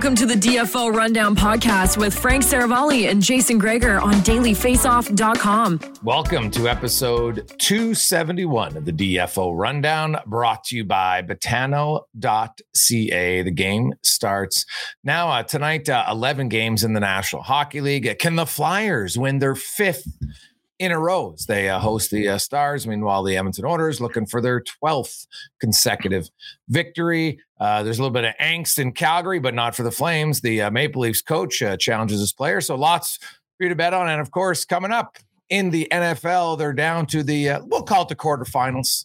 [0.00, 5.78] Welcome to the DFO Rundown podcast with Frank Seravalli and Jason Gregor on dailyfaceoff.com.
[6.02, 12.02] Welcome to episode 271 of the DFO Rundown, brought to you by Betano.ca.
[13.42, 14.64] The game starts
[15.04, 15.28] now.
[15.28, 18.18] Uh, tonight, uh, 11 games in the National Hockey League.
[18.18, 20.08] Can the Flyers win their fifth
[20.80, 22.86] in a row as they uh, host the uh, Stars.
[22.86, 25.26] Meanwhile, the Edmonton Oilers looking for their 12th
[25.60, 26.30] consecutive
[26.68, 27.38] victory.
[27.60, 30.40] Uh, there's a little bit of angst in Calgary, but not for the Flames.
[30.40, 32.66] The uh, Maple Leafs coach uh, challenges his players.
[32.66, 34.08] So lots for you to bet on.
[34.08, 35.18] And of course, coming up
[35.50, 39.04] in the NFL, they're down to the, uh, we'll call it the quarterfinals.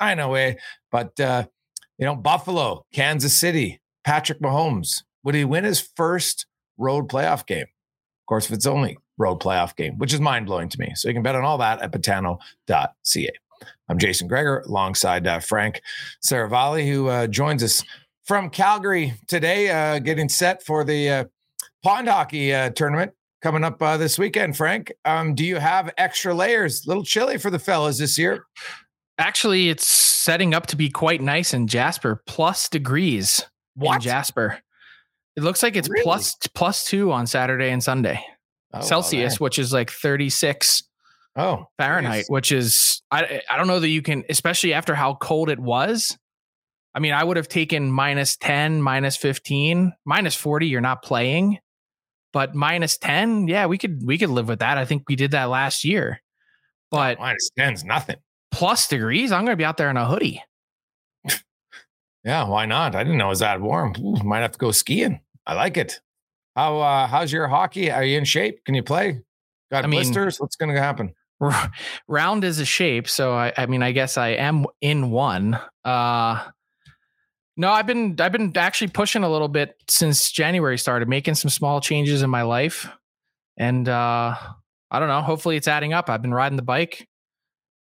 [0.00, 0.58] I know it,
[0.90, 5.04] but, you know, Buffalo, Kansas City, Patrick Mahomes.
[5.22, 7.62] Would he win his first road playoff game?
[7.62, 10.92] Of course, if it's only road playoff game, which is mind blowing to me.
[10.94, 13.30] So you can bet on all that at betano.ca.
[13.88, 15.80] I'm Jason Gregor alongside uh, Frank
[16.24, 17.82] Seravalli, who uh, joins us
[18.24, 21.24] from Calgary today, uh, getting set for the uh,
[21.82, 24.56] pond hockey uh, tournament coming up uh, this weekend.
[24.56, 26.84] Frank, um, do you have extra layers?
[26.84, 28.44] A little chilly for the fellas this year.
[29.18, 33.44] Actually, it's setting up to be quite nice in Jasper, plus degrees
[33.76, 33.96] what?
[33.96, 34.58] in Jasper.
[35.36, 36.02] It looks like it's really?
[36.02, 38.24] plus plus two on Saturday and Sunday
[38.74, 40.82] oh, Celsius, which is like 36
[41.36, 45.48] oh Fahrenheit, which is I I don't know that you can, especially after how cold
[45.48, 46.16] it was.
[46.94, 51.58] I mean, I would have taken minus 10, minus 15, minus 40, you're not playing.
[52.32, 54.78] But minus 10, yeah, we could we could live with that.
[54.78, 56.20] I think we did that last year.
[56.90, 58.16] But minus 10 is nothing.
[58.50, 60.42] Plus degrees, I'm gonna be out there in a hoodie.
[62.24, 62.94] yeah, why not?
[62.94, 63.94] I didn't know it was that warm.
[64.00, 65.20] Ooh, might have to go skiing.
[65.46, 66.00] I like it.
[66.54, 67.90] How uh, how's your hockey?
[67.90, 68.64] Are you in shape?
[68.64, 69.20] Can you play?
[69.70, 70.38] Got I blisters?
[70.38, 71.14] Mean, What's going to happen?
[72.08, 75.58] Round is a shape, so I, I mean, I guess I am in one.
[75.84, 76.44] Uh,
[77.56, 81.50] no, I've been I've been actually pushing a little bit since January started, making some
[81.50, 82.88] small changes in my life,
[83.56, 84.36] and uh,
[84.90, 85.22] I don't know.
[85.22, 86.08] Hopefully, it's adding up.
[86.08, 87.08] I've been riding the bike,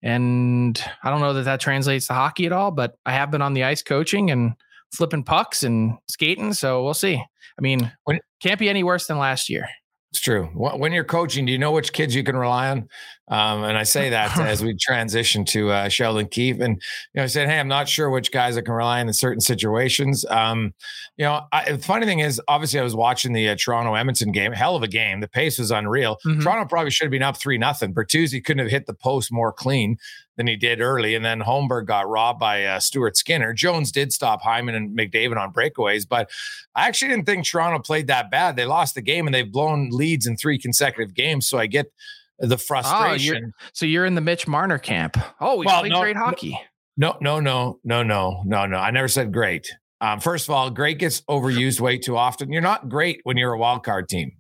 [0.02, 3.42] and I don't know that that translates to hockey at all, but I have been
[3.42, 4.54] on the ice coaching and
[4.94, 6.54] flipping pucks and skating.
[6.54, 7.16] So we'll see.
[7.16, 9.68] I mean, when, can't be any worse than last year.
[10.12, 10.48] It's true.
[10.54, 12.90] When you're coaching, do you know which kids you can rely on?
[13.30, 16.60] Um, and I say that as we transition to uh, Sheldon Keefe.
[16.60, 16.76] And,
[17.14, 19.14] you know, I said, hey, I'm not sure which guys I can rely on in
[19.14, 20.26] certain situations.
[20.30, 20.74] Um,
[21.16, 24.34] you know, I, the funny thing is, obviously, I was watching the uh, Toronto Edmonton
[24.34, 25.22] game, hell of a game.
[25.22, 26.18] The pace was unreal.
[26.26, 26.42] Mm-hmm.
[26.42, 27.94] Toronto probably should have been up 3 nothing.
[27.94, 29.96] Bertuzzi couldn't have hit the post more clean
[30.38, 31.16] than he did early.
[31.16, 33.54] And then Holmberg got robbed by uh, Stuart Skinner.
[33.54, 36.30] Jones did stop Hyman and McDavid on breakaways, but
[36.76, 38.56] I actually didn't think Toronto played that bad.
[38.56, 41.48] They lost the game and they've blown leads in three consecutive games.
[41.48, 41.92] So I get
[42.40, 43.36] the frustration.
[43.36, 45.18] Oh, you're, so you're in the Mitch Marner camp.
[45.40, 46.60] Oh, we well, played no, great hockey.
[46.98, 48.78] No, no, no, no, no, no, no.
[48.78, 49.72] I never said great.
[50.02, 52.52] Um, first of all, great gets overused way too often.
[52.52, 54.32] You're not great when you're a wild card team.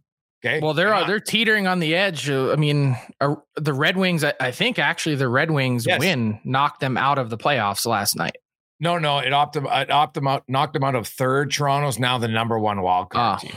[0.43, 0.59] Okay.
[0.59, 2.29] Well, they're uh, they're teetering on the edge.
[2.29, 4.23] I mean, uh, the Red Wings.
[4.23, 5.99] I, I, think actually the Red Wings yes.
[5.99, 8.37] win knocked them out of the playoffs last night.
[8.79, 11.51] No, no, it opted it opted out, knocked them out of third.
[11.51, 13.47] Toronto's now the number one wild card oh.
[13.47, 13.55] team.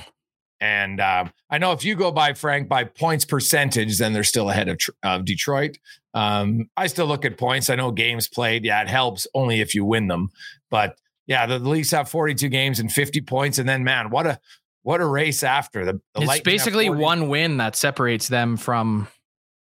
[0.60, 4.50] And uh, I know if you go by Frank by points percentage, then they're still
[4.50, 5.78] ahead of, of Detroit.
[6.12, 7.70] Um, I still look at points.
[7.70, 8.64] I know games played.
[8.64, 10.30] Yeah, it helps only if you win them.
[10.70, 10.96] But
[11.26, 13.58] yeah, the Leafs have 42 games and 50 points.
[13.58, 14.38] And then, man, what a
[14.84, 15.94] what a race after the.
[16.14, 19.08] the it's basically one win that separates them from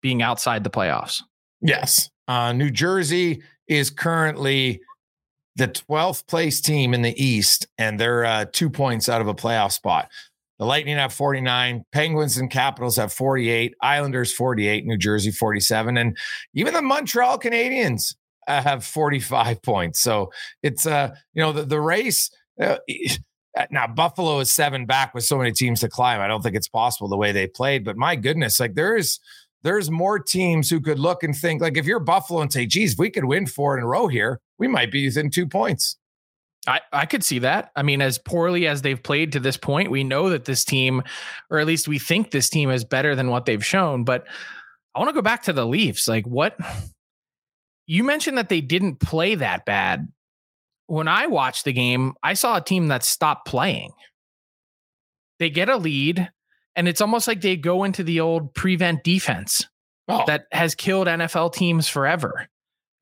[0.02, 1.22] being outside the playoffs.
[1.60, 4.80] Yes, uh, New Jersey is currently
[5.56, 9.34] the 12th place team in the East, and they're uh, two points out of a
[9.34, 10.08] playoff spot.
[10.58, 16.16] The Lightning have 49, Penguins and Capitals have 48, Islanders 48, New Jersey 47, and
[16.54, 18.14] even the Montreal Canadiens
[18.46, 20.00] uh, have 45 points.
[20.00, 20.30] So
[20.62, 22.30] it's uh, you know, the, the race.
[23.70, 26.20] Now Buffalo is seven back with so many teams to climb.
[26.20, 29.18] I don't think it's possible the way they played, but my goodness, like there is
[29.62, 32.96] there's more teams who could look and think like if you're Buffalo and say, geez,
[32.96, 35.96] we could win four in a row here, we might be within two points.
[36.68, 37.70] I, I could see that.
[37.76, 41.02] I mean, as poorly as they've played to this point, we know that this team,
[41.50, 44.04] or at least we think this team is better than what they've shown.
[44.04, 44.26] But
[44.94, 46.08] I want to go back to the Leafs.
[46.08, 46.58] Like, what
[47.86, 50.08] you mentioned that they didn't play that bad.
[50.86, 53.92] When I watched the game, I saw a team that stopped playing.
[55.38, 56.30] They get a lead,
[56.74, 59.66] and it's almost like they go into the old prevent defense
[60.08, 60.24] oh.
[60.26, 62.48] that has killed NFL teams forever.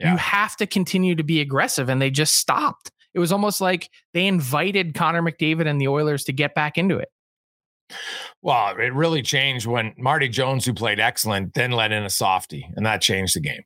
[0.00, 0.12] Yeah.
[0.12, 2.90] You have to continue to be aggressive, and they just stopped.
[3.14, 6.98] It was almost like they invited Connor McDavid and the Oilers to get back into
[6.98, 7.08] it.
[8.42, 12.68] Well, it really changed when Marty Jones, who played excellent, then let in a softie,
[12.76, 13.62] and that changed the game.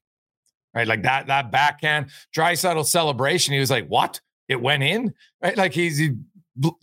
[0.78, 3.52] Right, like that that backhand Draisaitl celebration.
[3.52, 4.20] He was like, "What?
[4.46, 6.12] It went in?" Right, like he's he,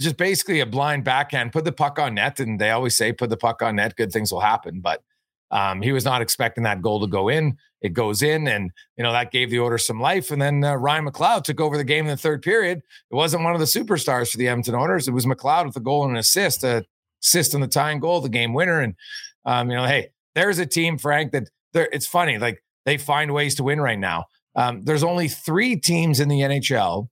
[0.01, 1.53] just basically a blind backhand.
[1.53, 4.11] Put the puck on net, and they always say, "Put the puck on net, good
[4.11, 5.01] things will happen." But
[5.49, 7.57] um, he was not expecting that goal to go in.
[7.79, 10.29] It goes in, and you know that gave the order some life.
[10.29, 12.79] And then uh, Ryan McLeod took over the game in the third period.
[12.79, 15.07] It wasn't one of the superstars for the Edmonton Oilers.
[15.07, 16.83] It was McLeod with a goal and an assist, a
[17.23, 18.81] assist on the tying goal, the game winner.
[18.81, 18.95] And
[19.45, 22.37] um, you know, hey, there's a team, Frank, that it's funny.
[22.37, 24.25] Like they find ways to win right now.
[24.55, 27.09] Um, there's only three teams in the NHL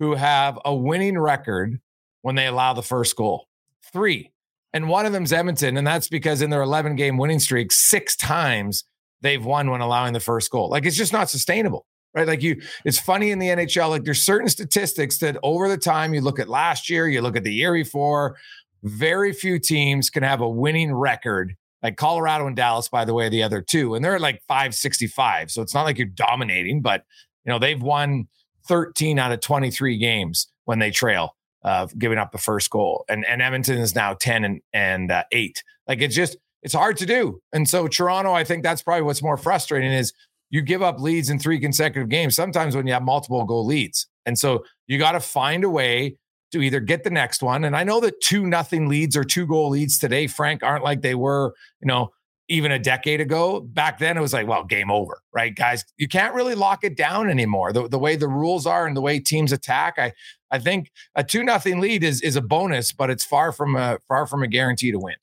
[0.00, 1.78] who have a winning record
[2.22, 3.46] when they allow the first goal.
[3.92, 4.32] Three.
[4.72, 5.76] And one of them's Edmonton.
[5.76, 8.84] And that's because in their 11 game winning streak, six times
[9.20, 10.70] they've won when allowing the first goal.
[10.70, 12.26] Like it's just not sustainable, right?
[12.26, 16.14] Like you, it's funny in the NHL, like there's certain statistics that over the time
[16.14, 18.36] you look at last year, you look at the year before,
[18.82, 21.54] very few teams can have a winning record.
[21.82, 25.50] Like Colorado and Dallas, by the way, the other two, and they're at like 565.
[25.50, 27.04] So it's not like you're dominating, but
[27.44, 28.28] you know, they've won
[28.66, 33.04] 13 out of 23 games when they trail uh, giving up the first goal.
[33.08, 35.62] And and Edmonton is now 10 and, and uh, 8.
[35.88, 37.40] Like it's just it's hard to do.
[37.52, 40.12] And so Toronto, I think that's probably what's more frustrating is
[40.50, 44.06] you give up leads in three consecutive games sometimes when you have multiple goal leads.
[44.26, 46.16] And so you got to find a way
[46.52, 47.64] to either get the next one.
[47.64, 51.02] And I know that two nothing leads or two goal leads today, Frank, aren't like
[51.02, 52.10] they were, you know,
[52.48, 53.60] even a decade ago.
[53.60, 55.84] Back then, it was like, well, game over, right, guys?
[55.96, 57.72] You can't really lock it down anymore.
[57.72, 60.12] The, the way the rules are and the way teams attack, I
[60.50, 63.98] I think a two nothing lead is is a bonus, but it's far from a
[64.08, 65.14] far from a guarantee to win.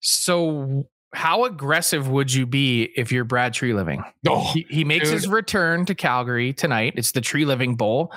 [0.00, 4.04] So, how aggressive would you be if you're Brad Treliving?
[4.28, 5.14] Oh, he, he makes dude.
[5.14, 6.94] his return to Calgary tonight.
[6.96, 8.12] It's the Treliving Bowl.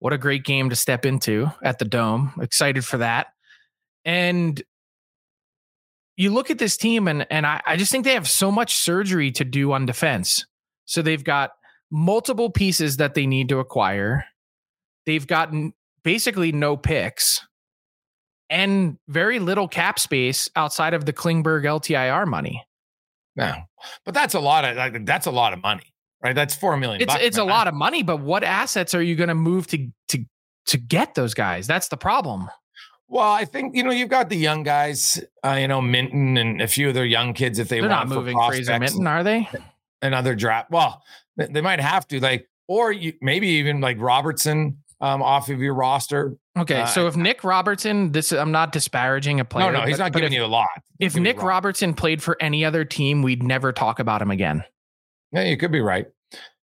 [0.00, 2.32] What a great game to step into at the Dome.
[2.40, 3.28] Excited for that.
[4.04, 4.60] And
[6.16, 8.74] you look at this team, and and I, I just think they have so much
[8.76, 10.44] surgery to do on defense.
[10.86, 11.52] So they've got
[11.90, 14.24] multiple pieces that they need to acquire.
[15.06, 17.46] They've gotten basically no picks
[18.48, 22.66] and very little cap space outside of the Klingberg LTIR money.
[23.36, 23.54] No,
[24.04, 25.89] but that's a lot of that's a lot of money,
[26.22, 26.34] right?
[26.34, 27.00] That's four million.
[27.02, 27.46] It's bucks, it's man.
[27.46, 30.24] a lot of money, but what assets are you going to move to to
[30.66, 31.66] to get those guys?
[31.66, 32.48] That's the problem.
[33.08, 36.62] Well, I think you know you've got the young guys, uh, you know Minten and
[36.62, 39.24] a few of their young kids if they They're want not moving Fraser Minten, are
[39.24, 39.48] they?
[40.02, 40.70] another draft.
[40.70, 41.02] Well,
[41.36, 45.74] they might have to like, or you, maybe even like Robertson um, off of your
[45.74, 46.36] roster.
[46.58, 49.72] Okay, Uh, so if Nick Robertson, this I'm not disparaging a player.
[49.72, 50.68] no, no, he's but- not giving if, you a lot.
[51.00, 51.42] If get me Nick.
[51.42, 54.62] Robertson played for any other team, we'd never talk about him again.
[55.32, 56.06] Yeah, you could be right.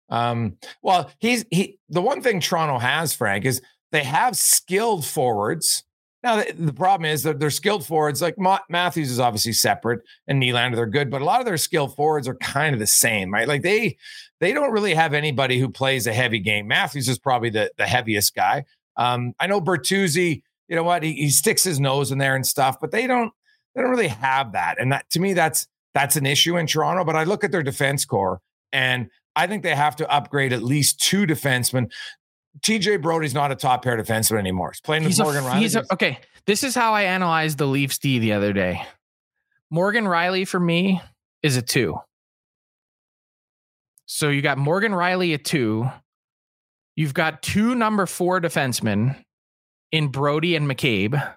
[0.09, 1.79] Um, well, he's he.
[1.89, 3.61] The one thing Toronto has, Frank, is
[3.93, 5.85] they have skilled forwards.
[6.23, 8.23] Now the, the problem is that they're skilled forwards.
[8.23, 11.57] Like Ma- Matthews is obviously separate, and Nylander they're good, but a lot of their
[11.57, 13.49] skilled forwards are kind of the same, right?
[13.49, 13.97] Like they
[14.41, 16.67] they don't really have anybody who plays a heavy game.
[16.67, 18.65] Matthews is probably the the heaviest guy.
[18.97, 20.43] Um, I know Bertuzzi.
[20.69, 21.05] You know what?
[21.05, 23.33] He, he sticks his nose in there and stuff, but they don't
[23.75, 24.81] they don't really have that.
[24.81, 27.05] And that to me, that's that's an issue in Toronto.
[27.05, 28.41] But I look at their defense core,
[28.73, 31.91] and I think they have to upgrade at least two defensemen.
[32.61, 34.71] TJ Brodie's not a top pair defenseman anymore.
[34.73, 35.59] He's playing with He's a, Morgan Rielly.
[35.59, 36.19] he's a, okay.
[36.47, 38.83] This is how I analyzed the Leafs D the other day.
[39.71, 41.01] Morgan Rielly for me
[41.43, 41.99] is a two.
[44.07, 45.91] So you got Morgan Rielly at two.
[46.95, 49.17] You've got two number four defensemen
[49.93, 51.35] in Brodie and McCabe.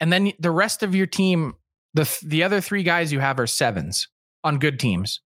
[0.00, 1.54] And then the rest of your team,
[1.92, 4.08] the the other three guys you have are sevens
[4.42, 5.20] on good teams.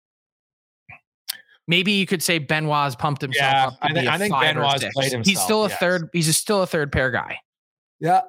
[1.66, 3.78] Maybe you could say Benoit's pumped himself Yeah, up.
[3.80, 5.78] I a I think Benoit's played He's still a yes.
[5.78, 6.08] third.
[6.12, 7.38] He's still a third pair guy.
[8.00, 8.20] yeah,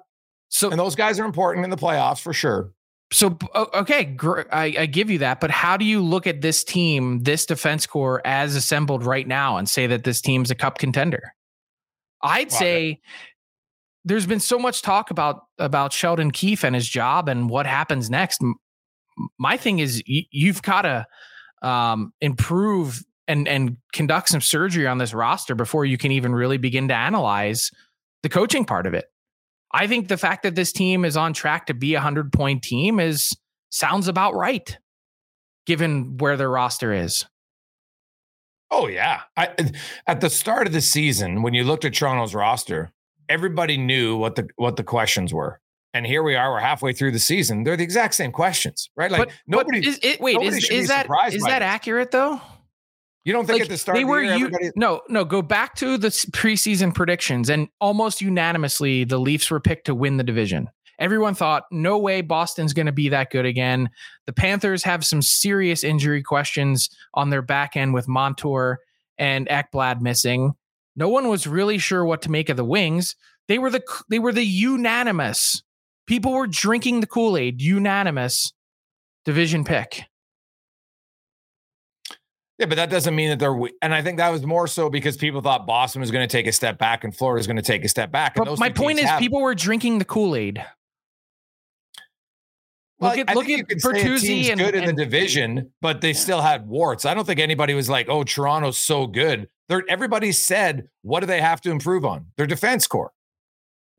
[0.50, 2.72] So and those guys are important in the playoffs for sure.
[3.12, 6.64] So okay, gr- I, I give you that, but how do you look at this
[6.64, 10.78] team, this defense core as assembled right now, and say that this team's a cup
[10.80, 11.34] contender?
[12.24, 13.02] I'd say
[14.06, 18.10] there's been so much talk about about Sheldon Keefe and his job and what happens
[18.10, 18.42] next.
[19.38, 21.06] My thing is y- you've got to
[21.62, 26.58] um, improve and and conduct some surgery on this roster before you can even really
[26.58, 27.72] begin to analyze
[28.24, 29.06] the coaching part of it.
[29.72, 32.64] I think the fact that this team is on track to be a hundred point
[32.64, 33.36] team is
[33.70, 34.78] sounds about right,
[35.66, 37.26] given where their roster is.
[38.72, 39.22] Oh yeah.
[39.38, 39.52] I,
[40.08, 42.92] at the start of the season, when you looked at Toronto's roster,
[43.30, 45.60] everybody knew what the what the questions were.
[45.94, 46.52] And here we are.
[46.52, 47.64] We're halfway through the season.
[47.64, 49.10] They're the exact same questions, right?
[49.10, 49.80] Like but nobody.
[49.80, 51.66] but is it wait nobody is, is that is that this.
[51.66, 52.42] accurate though?
[53.26, 54.72] You don't think Like, at the start they of the were year, everybody.
[54.76, 59.86] no no go back to the preseason predictions and almost unanimously the Leafs were picked
[59.88, 60.70] to win the division.
[60.98, 63.90] Everyone thought no way Boston's going to be that good again.
[64.28, 68.80] The Panthers have some serious injury questions on their back end with Montour
[69.18, 70.54] and Ekblad missing.
[70.96, 73.18] No one was really sure what to make of the Wings.
[73.50, 75.62] They were the they were the unanimous.
[76.08, 78.54] People were drinking the Kool-Aid, unanimous
[79.26, 80.04] division pick.
[82.58, 83.54] Yeah, but that doesn't mean that they're.
[83.54, 86.32] we- And I think that was more so because people thought Boston was going to
[86.32, 88.38] take a step back and Florida was going to take a step back.
[88.38, 90.64] And But my point is, have- people were drinking the Kool Aid.
[93.00, 94.98] Well, look at look at you could say a Bertuzzi team's and, good in and-
[94.98, 97.06] the division, but they still had warts.
[97.06, 101.26] I don't think anybody was like, "Oh, Toronto's so good." They're, everybody said, "What do
[101.26, 103.12] they have to improve on?" Their defense core,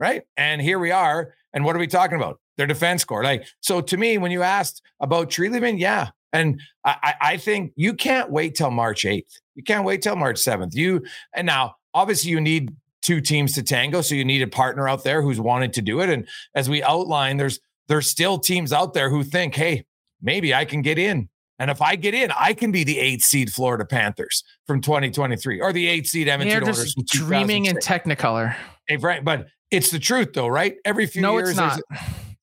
[0.01, 0.23] right?
[0.39, 1.35] And here we are.
[1.53, 2.41] And what are we talking about?
[2.57, 3.23] Their defense core.
[3.23, 7.95] Like so, to me, when you asked about Treliving, yeah, and I, I think you
[7.95, 9.39] can't wait till March eighth.
[9.55, 10.75] You can't wait till March seventh.
[10.75, 14.89] You and now, obviously, you need two teams to tango, so you need a partner
[14.89, 16.11] out there who's wanted to do it.
[16.11, 19.85] And as we outline, there's there's still teams out there who think, hey,
[20.21, 21.29] maybe I can get in.
[21.59, 25.61] And if I get in, I can be the eight seed Florida Panthers from 2023
[25.61, 26.95] or the eight seed Edmonton they're Oilers.
[27.07, 28.55] dreaming in Technicolor.
[28.89, 30.77] Hey, Frank, but it's the truth, though, right?
[30.85, 31.81] Every few No, years, it's not.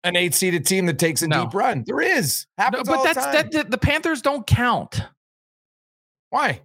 [0.04, 1.46] An eight seeded team that takes a No.
[1.46, 1.84] deep run.
[1.86, 2.46] There is.
[2.58, 5.02] No, but that's the that the, the Panthers don't count.
[6.30, 6.62] Why?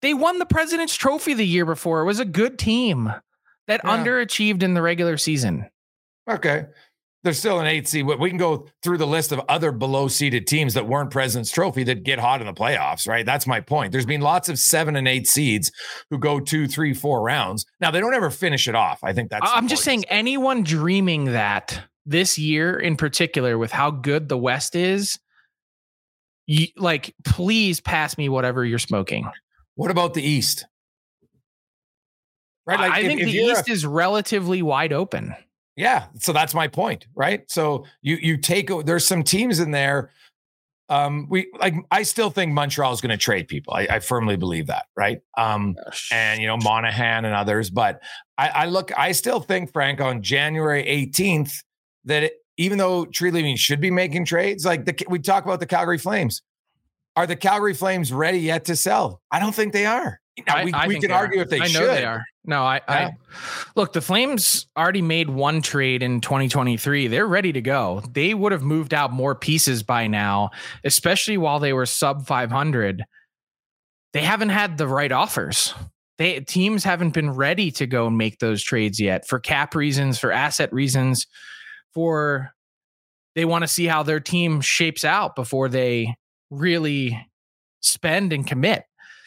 [0.00, 2.00] They won the President's Trophy the year before.
[2.00, 3.12] It was a good team
[3.68, 3.90] that Yeah.
[3.96, 5.68] underachieved in the regular season.
[6.28, 6.66] Okay.
[7.24, 8.04] There's still an eight seed.
[8.04, 11.84] We can go through the list of other below seeded teams that weren't President's Trophy
[11.84, 13.24] that get hot in the playoffs, right?
[13.24, 13.92] That's my point.
[13.92, 15.70] There's been lots of seven and eight seeds
[16.10, 17.64] who go two, three, four rounds.
[17.78, 19.04] Now, they don't ever finish it off.
[19.04, 19.48] I think that's.
[19.54, 24.74] I'm just saying, anyone dreaming that this year in particular, with how good the West
[24.74, 25.18] is,
[26.46, 29.30] you, like, please pass me whatever you're smoking.
[29.76, 30.66] What about the East?
[32.66, 32.78] Right?
[32.78, 35.34] like I if- think if the you're a- East is relatively wide open.
[35.76, 37.50] Yeah, so that's my point, right?
[37.50, 40.10] So you you take there's some teams in there.
[40.90, 43.72] Um, we like I still think Montreal is going to trade people.
[43.72, 45.22] I, I firmly believe that, right?
[45.38, 45.76] Um,
[46.10, 48.02] and you know Monahan and others, but
[48.36, 51.62] I, I look, I still think Frank on January 18th
[52.04, 55.66] that it, even though Treliving should be making trades, like the, we talk about the
[55.66, 56.42] Calgary Flames,
[57.16, 59.20] are the Calgary Flames ready yet to sell?
[59.30, 60.18] I don't think they are.
[60.46, 61.24] Now, we, I we can they are.
[61.24, 61.80] argue if they I should.
[61.80, 62.24] know they are.
[62.44, 62.82] No, I, Yeah.
[62.88, 63.16] I
[63.76, 63.92] look.
[63.92, 67.06] The Flames already made one trade in 2023.
[67.08, 68.02] They're ready to go.
[68.12, 70.50] They would have moved out more pieces by now,
[70.84, 73.04] especially while they were sub 500.
[74.14, 75.74] They haven't had the right offers.
[76.16, 80.18] They teams haven't been ready to go and make those trades yet for cap reasons,
[80.18, 81.26] for asset reasons,
[81.94, 82.52] for
[83.34, 86.14] they want to see how their team shapes out before they
[86.50, 87.26] really
[87.80, 88.84] spend and commit.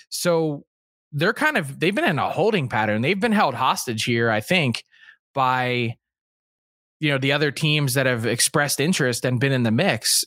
[0.09, 0.65] So
[1.11, 3.01] they're kind of they've been in a holding pattern.
[3.01, 4.83] They've been held hostage here, I think,
[5.33, 5.97] by
[6.99, 10.25] you know the other teams that have expressed interest and been in the mix.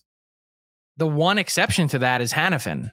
[0.97, 2.91] The one exception to that is Hanifin.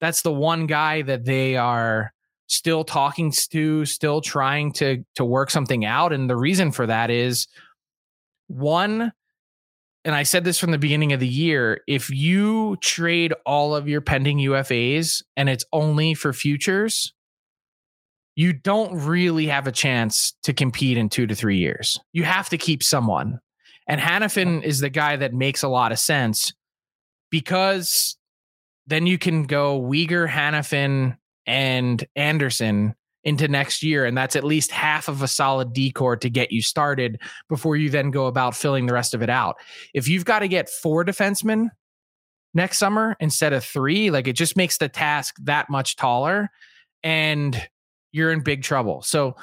[0.00, 2.12] That's the one guy that they are
[2.48, 6.12] still talking to, still trying to to work something out.
[6.12, 7.46] And the reason for that is
[8.48, 9.12] one,
[10.04, 13.88] and I said this from the beginning of the year, if you trade all of
[13.88, 17.12] your pending UFAs and it's only for futures,
[18.36, 21.98] you don't really have a chance to compete in two to three years.
[22.12, 23.40] You have to keep someone.
[23.88, 26.52] And Hanifin is the guy that makes a lot of sense
[27.30, 28.16] because
[28.86, 32.94] then you can go Weegar, Hanifin, and Andersson
[33.26, 34.06] into next year.
[34.06, 37.90] And that's at least half of a solid decor to get you started before you
[37.90, 39.56] then go about filling the rest of it out.
[39.92, 41.70] If you've got to get four defensemen
[42.54, 46.50] next summer instead of three, like it just makes the task that much taller
[47.02, 47.60] and
[48.12, 49.02] you're in big trouble.
[49.02, 49.34] So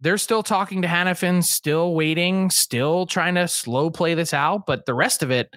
[0.00, 4.64] they're still talking to Hanifin, still waiting, still trying to slow play this out.
[4.64, 5.52] But the rest of it,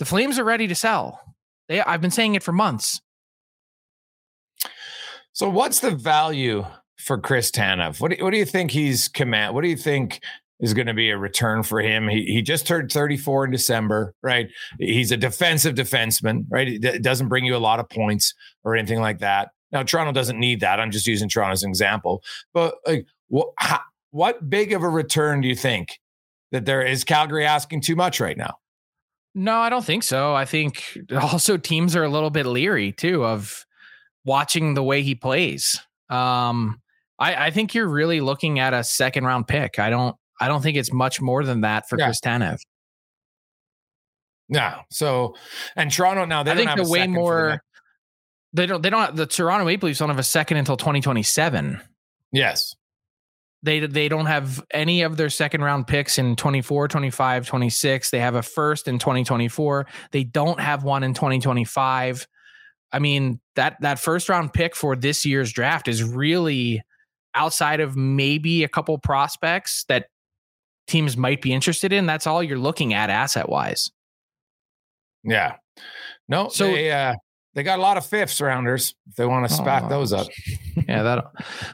[0.00, 1.20] the Flames are ready to sell.
[1.68, 3.00] They, I've been saying it for months.
[5.32, 6.64] So, what's the value
[6.98, 8.00] for Chris Tanev?
[8.00, 9.54] What do, what do you think he's command?
[9.54, 10.20] What do you think
[10.60, 12.08] is going to be a return for him?
[12.08, 14.48] He he just turned 34 in December, right?
[14.78, 16.68] He's a defensive defenseman, right?
[16.68, 18.34] It doesn't bring you a lot of points
[18.64, 19.50] or anything like that.
[19.72, 20.80] Now, Toronto doesn't need that.
[20.80, 22.22] I'm just using Toronto as an example.
[22.54, 23.48] But like, what
[24.10, 25.98] what big of a return do you think
[26.52, 27.04] that there is?
[27.04, 28.56] Calgary asking too much right now?
[29.34, 30.34] No, I don't think so.
[30.34, 33.66] I think also teams are a little bit leery too of
[34.24, 35.78] watching the way he plays.
[36.08, 36.80] Um,
[37.18, 39.78] I, I think you're really looking at a second round pick.
[39.78, 42.06] I don't I don't think it's much more than that for Yeah.
[42.06, 42.58] Chris Tanev.
[44.48, 44.80] No.
[44.90, 45.34] So,
[45.74, 47.62] and Toronto now they I don't think have the a way for the more
[48.52, 51.80] they don't they don't the Toronto Maple Leafs don't have a second until 2027.
[52.32, 52.74] Yes.
[53.62, 58.10] They they don't have any of their second round picks in 24, 25, 26.
[58.10, 59.86] They have a first in 2024.
[60.12, 62.28] They don't have one in 2025.
[62.92, 66.82] I mean, that that first round pick for this year's draft is really
[67.36, 70.06] outside of maybe a couple prospects that
[70.86, 72.06] teams might be interested in.
[72.06, 73.90] That's all you're looking at asset wise.
[75.24, 75.56] Yeah.
[76.28, 77.14] No, So- they uh
[77.54, 80.26] they got a lot of fifths rounders if they want to spack Oh, those up.
[80.86, 81.30] yeah, that'll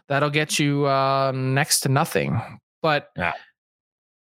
[0.09, 2.40] that'll get you uh, next to nothing.
[2.83, 3.33] But Yeah.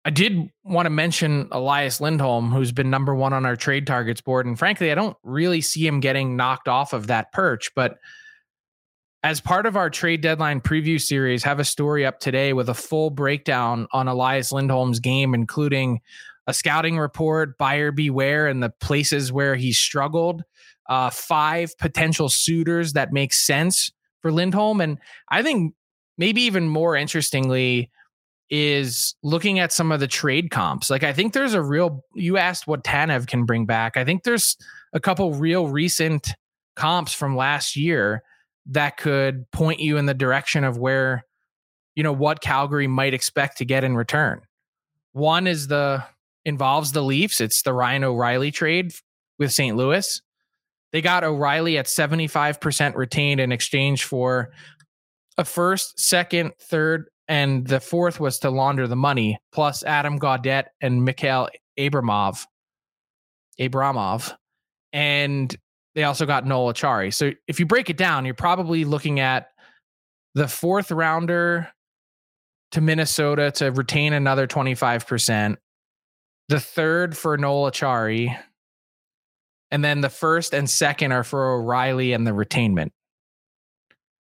[0.04, 4.22] I did want to mention Elias Lindholm, who's been number one on our trade targets
[4.22, 7.70] board, and frankly, I don't really see him getting knocked off of that perch.
[7.76, 7.98] But
[9.24, 12.74] as part of our trade deadline preview series, have a story up today with a
[12.74, 16.02] full breakdown on Elias Lindholm's game, including
[16.48, 20.44] a scouting report, buyer beware, and the places where he struggled.
[20.90, 24.82] Uh, five potential suitors that make sense for Lindholm.
[24.82, 24.98] And
[25.30, 25.76] I think
[26.18, 27.90] maybe even more interestingly
[28.50, 30.90] is looking at some of the trade comps.
[30.90, 33.96] Like I think there's a real you asked what Tanev can bring back.
[33.96, 34.58] I think there's
[34.92, 36.34] a couple real recent
[36.76, 38.24] comps from last year
[38.68, 41.26] that could point you in the direction of where
[41.96, 44.42] you know what Calgary might expect to get in return.
[45.14, 46.04] One is the
[46.46, 47.42] involves the Leafs.
[47.42, 48.94] It's the Ryan O'Reilly trade
[49.38, 49.76] with St.
[49.76, 50.22] Louis.
[50.92, 54.52] They got O'Reilly at 75% retained in exchange for
[55.38, 60.66] a first, second, third, and the fourth was to launder the money, plus Adam Gaudette
[60.82, 61.48] and Mikhail
[61.80, 62.46] Abramov.
[63.60, 64.36] Abramov.
[64.92, 65.56] And
[65.96, 67.14] they also got Noel Acciari.
[67.14, 69.48] So if you break it down, you're probably looking at
[70.36, 71.70] the fourth rounder
[72.72, 75.58] to Minnesota to retain another 25%,
[76.48, 78.38] the third for Noel Acciari,
[79.72, 82.92] and then the first and second are for O'Reilly and the retainment.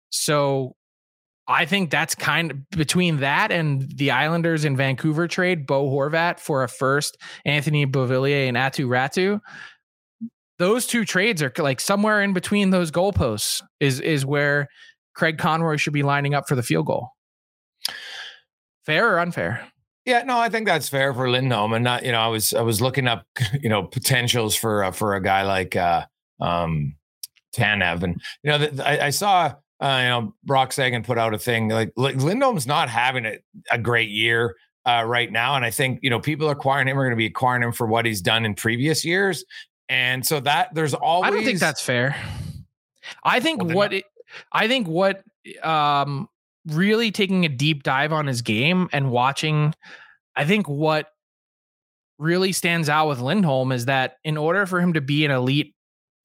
[0.10, 0.76] So
[1.48, 6.40] I think that's kind of between that and the Islanders in Vancouver trade, Bo Horvat
[6.40, 9.40] for a first, Anthony Beauvillier and Aatu Räty.
[10.60, 14.68] Those two trades are like somewhere in between those goalposts is is where
[15.16, 17.10] Craig Conroy should be lining up for the field goal.
[18.86, 19.68] Fair or unfair?
[20.06, 22.62] Yeah, no, I think that's fair for Lindholm, and not you know I was I
[22.62, 23.26] was looking up
[23.62, 26.06] you know potentials for uh, for a guy like uh,
[26.40, 26.96] um,
[27.56, 31.36] Tanev, and you know th- I, I saw Uh, you know, Brock Sagan put out
[31.36, 33.38] a thing like, like Lindholm's not having a,
[33.72, 37.04] a great year uh, right now, and I think you know people acquiring him are
[37.04, 39.46] going to be acquiring him for what he's done in previous years,
[39.90, 41.32] and so that there's always.
[41.32, 42.16] I don't think that's fair.
[43.24, 44.06] I think well, what it,
[44.52, 45.24] I think what
[45.64, 46.28] um
[46.68, 49.74] really taking a deep dive on his game and watching,
[50.36, 51.08] I think what
[52.20, 55.74] really stands out with Lindholm is that in order for him to be an elite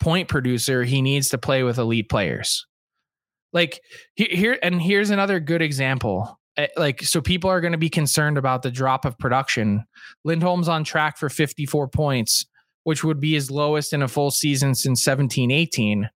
[0.01, 2.66] point producer, he needs to play with elite players.
[3.53, 3.81] Like
[4.14, 6.38] here, and here's another good example.
[6.57, 9.85] Eh, like, so people are going to be concerned about the drop of production.
[10.25, 12.46] Lindholm's on track for 54 points,
[12.85, 16.11] which would be his lowest in a full season since 17 18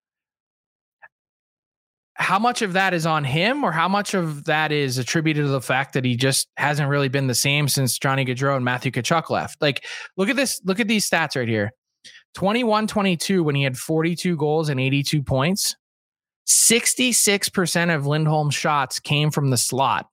[2.19, 5.49] how much of that is on him or how much of that is attributed to
[5.49, 8.91] the fact that he just hasn't really been the same since Johnny Gaudreau and Matthew
[8.91, 9.61] Tkachuk left?
[9.61, 9.85] Like,
[10.17, 11.73] look at this, look at these stats right here.
[12.35, 15.77] 21 22 when he had 42 goals and 82 points.
[16.47, 20.07] 66% of Lindholm's shots came from the slot.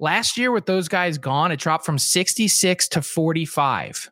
[0.00, 4.10] Last year, with those guys gone, it dropped from 66 to 45.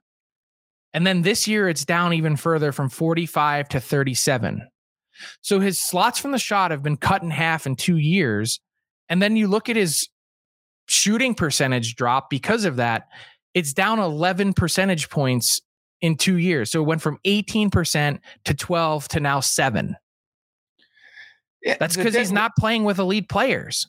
[0.97, 4.67] And then this year, it's down even further from 45 to 37.
[5.43, 8.61] So his slots from the shot have been cut in half in two years.
[9.11, 10.09] And then you look at his
[10.87, 13.09] shooting percentage drop because of that,
[13.53, 15.61] it's down 11 percentage points
[16.01, 16.71] in two years.
[16.71, 19.97] So it went from 18% to 12 to now seven.
[21.63, 23.87] Yeah, That's because he's not playing with elite players.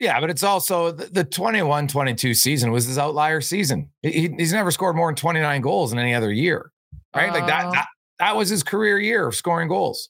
[0.00, 3.90] Yeah, but it's also the, the 21 22 season was his outlier season.
[4.02, 6.72] He, he's never scored more than 29 goals in any other year,
[7.14, 7.28] right?
[7.28, 7.86] Uh, like that, uh that,
[8.18, 10.08] that was his career year of scoring goals.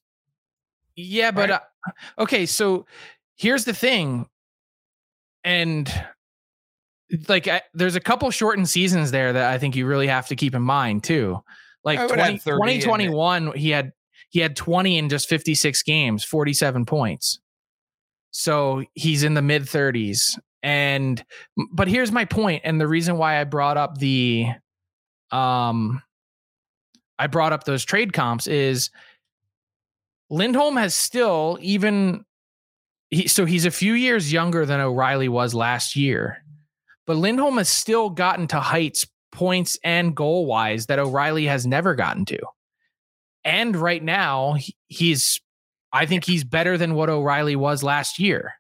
[0.94, 1.61] Yeah, but right?
[1.87, 2.87] uh, okay, so
[3.35, 4.29] here's the thing.
[5.42, 5.92] And
[7.29, 10.37] like I, there's a couple shortened seasons there that I think you really have to
[10.37, 11.42] keep in mind too.
[11.83, 13.92] Like 20, 2021 he had
[14.29, 17.40] he had 20 in just 56 games, 47 points.
[18.30, 20.38] So he's in the mid 30s.
[20.62, 21.24] And
[21.72, 24.46] but here's my point and the reason why I brought up the
[25.30, 26.02] um
[27.18, 28.90] I brought up those trade comps is
[30.28, 32.24] Lindholm has still even
[33.10, 36.44] he, so he's a few years younger than O'Reilly was last year.
[37.06, 41.94] But Lindholm has still gotten to heights points and goal wise that O'Reilly has never
[41.94, 42.38] gotten to.
[43.44, 44.56] And right now
[44.88, 45.40] he's
[45.92, 48.55] I think he's better than what O'Reilly was last year.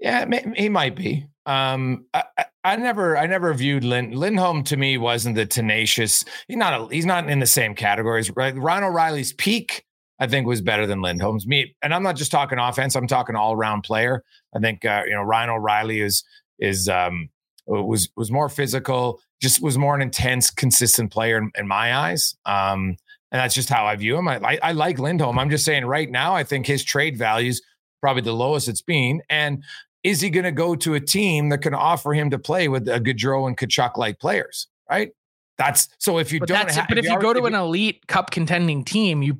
[0.00, 0.24] Yeah,
[0.56, 1.26] he might be.
[1.44, 2.24] Um, I,
[2.62, 6.24] I, never, I never viewed Lin, Lindholm to me wasn't the tenacious.
[6.46, 8.30] He's not, a, he's not in the same categories.
[8.36, 9.84] Right, Ryan O'Reilly's peak
[10.18, 11.46] I think was better than Lindholm's.
[11.46, 12.96] Me, and I'm not just talking offense.
[12.96, 14.24] I'm talking all around player.
[14.54, 16.24] I think uh, you know Ryan O'Reilly is
[16.58, 17.28] is um,
[17.66, 22.36] was was more physical, just was more an intense, consistent player in, in my eyes.
[22.46, 22.96] Um,
[23.30, 24.28] and that's just how I view him.
[24.28, 25.38] I, I, I like Lindholm.
[25.38, 27.62] I'm just saying right now, I think his trade value is
[28.00, 29.20] probably the lowest it's been.
[29.28, 29.62] And
[30.02, 32.88] is he going to go to a team that can offer him to play with
[32.88, 34.68] a Gaudreau and Tkachuk like players?
[34.88, 35.10] Right.
[35.58, 38.30] That's so if you but don't, have, but if you, go to an elite cup
[38.30, 39.38] contending team, you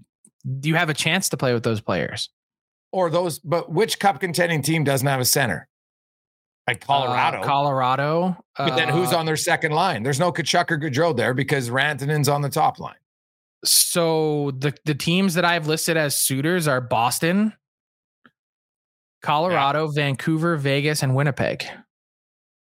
[0.63, 2.29] you have a chance to play with those players.
[2.91, 5.69] Or those, but which cup contending team doesn't have a center?
[6.67, 7.39] Like Colorado.
[7.39, 8.37] Uh, Colorado.
[8.57, 10.03] But then who's uh, on their second line?
[10.03, 12.97] There's no Tkachuk or Gaudreau there because Rantanen's on the top line.
[13.65, 17.53] So the the teams that I've listed as suitors are Boston,
[19.23, 19.93] Colorado, yeah.
[19.95, 21.65] Vancouver, Vegas, and Winnipeg.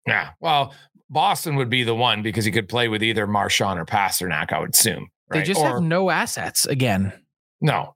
[0.06, 0.30] Yeah.
[0.40, 0.74] Well,
[1.08, 4.60] Boston would be the one because he could play with either Marchand or Pastrnak, I
[4.60, 5.08] would assume.
[5.28, 5.40] Right?
[5.40, 7.12] They just or, have no assets again.
[7.60, 7.94] No.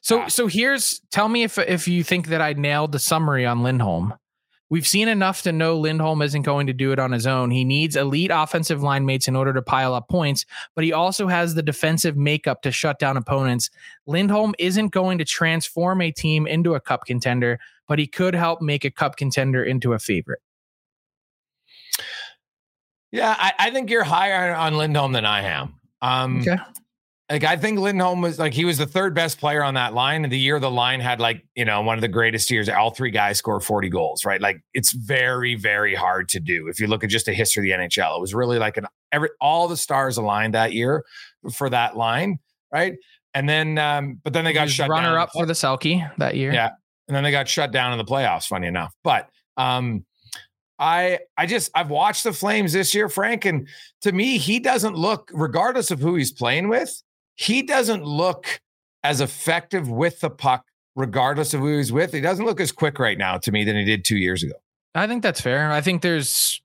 [0.00, 3.44] So uh, so here's tell me if if you think that I nailed the summary
[3.44, 4.14] on Lindholm.
[4.72, 7.50] We've seen enough to know Lindholm isn't going to do it on his own.
[7.50, 11.26] He needs elite offensive line mates in order to pile up points, but he also
[11.26, 13.68] has the defensive makeup to shut down opponents.
[14.06, 18.62] Lindholm isn't going to transform a team into a cup contender, but he could help
[18.62, 20.40] make a cup contender into a favorite.
[23.10, 25.74] Yeah, I, I think you're higher on Lindholm than I am.
[26.00, 26.56] Um, okay.
[27.30, 30.24] Like I think Lindholm was like he was the third best player on that line.
[30.24, 32.90] And the year the line had like, you know, one of the greatest years, all
[32.90, 34.40] three guys score 40 goals, right?
[34.40, 36.68] Like it's very, very hard to do.
[36.68, 38.86] If you look at just the history of the NHL, it was really like an
[39.12, 41.04] every all the stars aligned that year
[41.54, 42.38] for that line,
[42.72, 42.96] right?
[43.34, 45.18] And then um, but then they got shut runner down.
[45.18, 46.52] up for the Selke that year.
[46.52, 46.70] Yeah.
[47.08, 48.94] And then they got shut down in the playoffs, funny enough.
[49.02, 50.04] But um
[50.78, 53.68] I I just I've watched the Flames this year, Frank, and
[54.00, 57.02] to me, he doesn't look, regardless of who he's playing with,
[57.34, 58.60] he doesn't look
[59.02, 60.64] as effective with the puck,
[60.94, 62.12] regardless of who he's with.
[62.12, 64.54] He doesn't look as quick right now to me than he did two years ago.
[64.94, 65.70] I think that's fair.
[65.72, 66.60] I think there's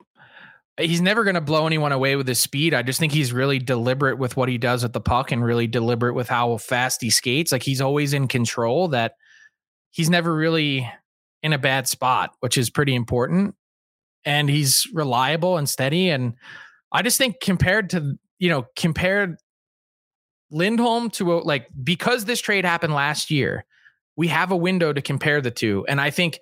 [0.80, 2.74] he's never going to blow anyone away with his speed.
[2.74, 5.68] I just think he's really deliberate with what he does with the puck and really
[5.68, 7.52] deliberate with how fast he skates.
[7.52, 9.14] Like he's always in control that
[9.92, 10.90] he's never really
[11.42, 13.56] in a bad spot, which is pretty important.
[14.26, 16.10] And he's reliable and steady.
[16.10, 16.36] And
[16.92, 19.38] I just think compared to, you know, compared
[20.52, 23.66] Lindholm to a, like, because this trade happened last year,
[24.16, 25.86] we have a window to compare the two.
[25.88, 26.40] And I think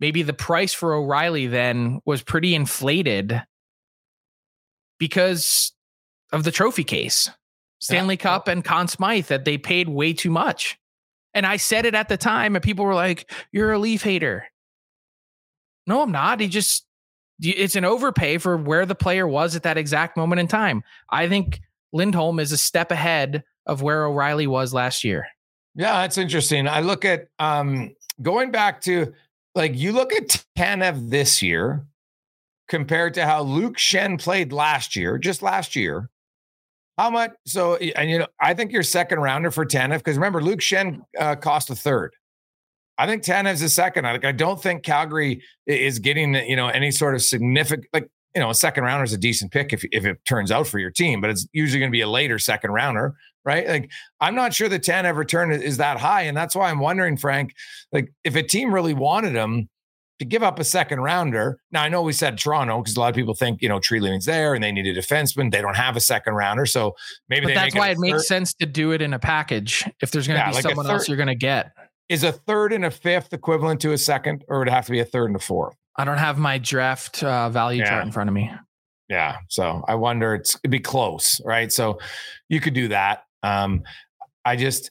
[0.00, 3.42] maybe the price for O'Reilly then was pretty inflated
[4.98, 5.72] because
[6.32, 7.30] of the trophy case,
[7.78, 8.22] Stanley yeah.
[8.22, 10.78] Cup and Conn Smythe, that they paid way too much.
[11.34, 14.46] And I said it at the time, and people were like, You're a Leaf hater.
[15.86, 16.40] No, I'm not.
[16.40, 16.86] He just,
[17.40, 20.82] it's an overpay for where the player was at that exact moment in time.
[21.10, 21.60] I think
[21.96, 25.26] Lindholm is a step ahead of where O'Reilly was last year.
[25.74, 26.68] Yeah, that's interesting.
[26.68, 29.12] I look at um going back to
[29.54, 31.86] like you look at Tanev this year
[32.68, 36.10] compared to how Luke Schenn played last year, just last year.
[36.98, 37.32] How much?
[37.46, 41.02] So, and you know, I think your second rounder for Tanev, because remember, Luke Schenn
[41.18, 42.14] uh, cost a third.
[42.98, 44.06] I think Tanev's a second.
[44.06, 48.08] I, like, I don't think Calgary is getting, you know, any sort of significant, like,
[48.36, 50.78] you know, a second rounder is a decent pick if, if it turns out for
[50.78, 53.14] your team, but it's usually going to be a later second rounder,
[53.46, 53.66] right?
[53.66, 56.22] Like, I'm not sure the 10 ever turn is that high.
[56.22, 57.54] And that's why I'm wondering, Frank,
[57.92, 59.70] like, if a team really wanted him,
[60.18, 61.58] to give up a second rounder.
[61.72, 64.00] Now I know we said Toronto because a lot of people think you know Tree
[64.00, 65.50] Treliving's there and they need a defenseman.
[65.50, 66.94] They don't have a second rounder, so
[67.28, 67.52] maybe.
[67.52, 69.84] That's why it, makes sense to do it in a package.
[70.00, 71.72] If there's going to yeah, be like someone third, else you're going to get,
[72.08, 74.92] is a third and a fifth equivalent to a second, or would it have to
[74.92, 75.76] be a third and a fourth?
[75.98, 77.90] I don't have my draft uh, value yeah.
[77.90, 78.50] chart in front of me.
[79.08, 81.72] Yeah, so I wonder it's it'd be close, right?
[81.72, 81.98] So
[82.48, 83.24] you could do that.
[83.42, 83.84] Um,
[84.44, 84.90] I just,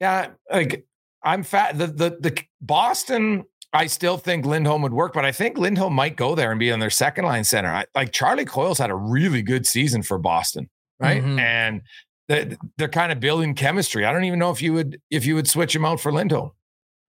[0.00, 0.84] yeah, like
[1.22, 1.78] I'm fat.
[1.78, 6.16] The the the Boston I still think Lindholm would work, but I think Lindholm might
[6.16, 7.70] go there and be on their second line center.
[7.70, 10.68] I, like Charlie Coyle's had a really good season for Boston,
[11.00, 11.22] right?
[11.22, 11.38] Mm-hmm.
[11.38, 11.82] And
[12.28, 14.04] they, they're kind of building chemistry.
[14.04, 16.50] I don't even know if you would if you would switch him out for Lindholm.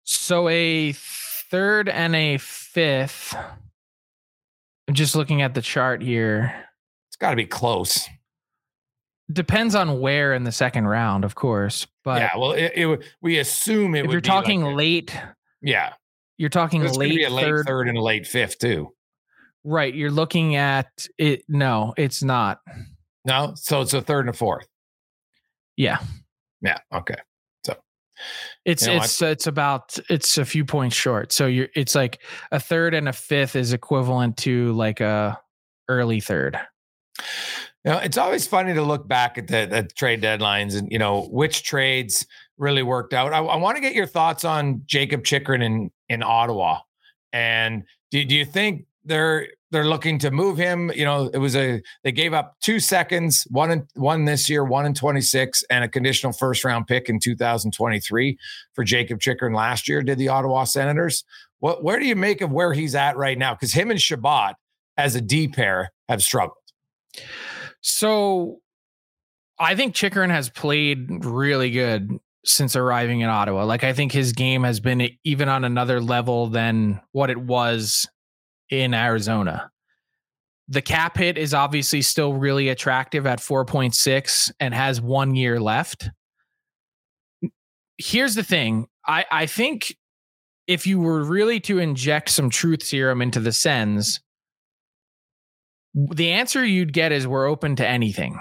[0.05, 2.38] So a third and a
[2.73, 3.35] fifth.
[4.89, 6.55] I'm just looking at the chart here.
[7.09, 8.09] It's got to be close.
[9.33, 11.87] Depends on where in the second round, of course.
[12.05, 14.05] But yeah, well, it, it we assume it.
[14.05, 15.17] If you're talking like late,
[15.63, 15.93] yeah,
[16.37, 17.67] you're talking late, a late third.
[17.67, 18.93] third and a late fifth too.
[19.65, 19.95] Right.
[19.95, 21.45] You're looking at it.
[21.49, 22.61] No, it's not.
[23.25, 23.53] No.
[23.55, 24.67] So it's a third and a fourth.
[25.77, 25.99] Yeah.
[26.61, 26.79] Yeah.
[26.93, 27.17] Okay.
[28.65, 31.33] It's you know, it's it's about it's a few points short.
[31.33, 35.39] So you're it's like a third and a fifth is equivalent to like a
[35.89, 36.59] early third.
[37.85, 40.99] You know, it's always funny to look back at the, the trade deadlines and you
[40.99, 43.33] know which trades really worked out.
[43.33, 46.81] I, I want to get your thoughts on Jacob Chychrun in in Ottawa.
[47.33, 50.91] And do, do you think they're they're looking to move him?
[50.95, 54.65] You know, it was a they gave up two seconds, one in one this year,
[54.65, 58.38] one in 26, and a conditional first round pick in 2023
[58.75, 61.25] for Jakob Chychrun last year, did the Ottawa Senators.
[61.61, 63.55] What where do you make of where he's at right now?
[63.55, 64.55] Because him and Chabot
[64.97, 66.57] as a D pair have struggled.
[67.81, 68.61] So
[69.59, 73.65] I think Chychrun has played really good since arriving in Ottawa.
[73.65, 78.09] Like I think his game has been even on another level than what it was
[78.73, 79.71] in Arizona.
[80.69, 86.11] The cap hit is obviously still really attractive at 4.6 and has one year left.
[87.99, 88.87] Here's the thing.
[89.07, 89.95] I, I think
[90.67, 94.21] if you were really to inject some truth serum into the Sens,
[95.95, 98.39] the answer you'd get is we're open to anything.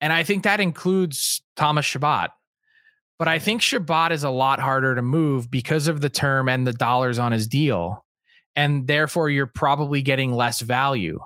[0.00, 2.30] And I think that includes Thomas Chabot.
[3.18, 6.66] But I think Chabot is a lot harder to move because of the term and
[6.66, 8.04] the dollars on his deal.
[8.58, 11.20] And therefore, you're probably getting less value.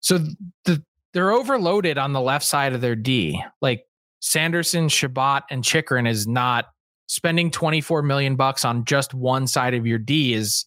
[0.00, 0.18] So
[0.66, 0.84] the,
[1.14, 3.42] they're overloaded on the left side of their D.
[3.62, 3.86] Like
[4.20, 6.66] Sanderson, Chabot, and Chychrun is not
[7.06, 10.66] spending 24 million bucks on just one side of your D is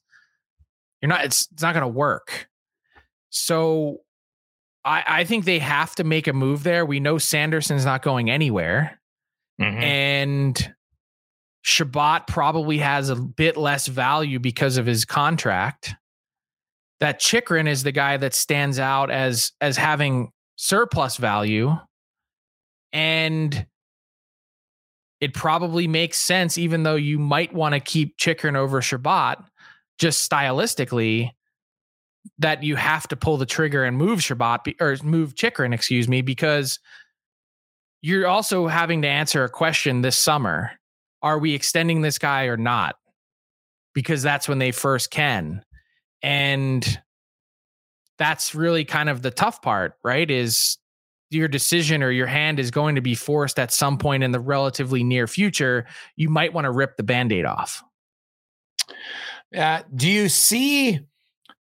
[0.99, 2.49] you're not it's, it's not going to work.
[3.29, 3.99] So
[4.83, 6.87] I, I think they have to make a move there.
[6.87, 8.99] We know Sanderson's not going anywhere.
[9.61, 9.83] Mm-hmm.
[9.83, 10.73] And
[11.61, 15.93] Chabot probably has a bit less value because of his contract.
[16.99, 21.77] That Chychrun is the guy that stands out as as having surplus value.
[22.91, 23.65] And
[25.21, 29.37] it probably makes sense, even though you might want to keep Chychrun over Chabot,
[29.99, 31.31] just stylistically,
[32.37, 36.21] that you have to pull the trigger and move Chabot or move Chychrun, excuse me,
[36.21, 36.79] because
[38.01, 40.71] you're also having to answer a question this summer
[41.21, 42.95] are we extending this guy or not
[43.93, 45.63] because that's when they first can
[46.21, 46.99] and
[48.17, 50.77] that's really kind of the tough part right is
[51.31, 54.39] your decision or your hand is going to be forced at some point in the
[54.39, 57.83] relatively near future you might want to rip the band-aid off
[59.51, 59.83] Yeah.
[59.95, 60.99] Do you see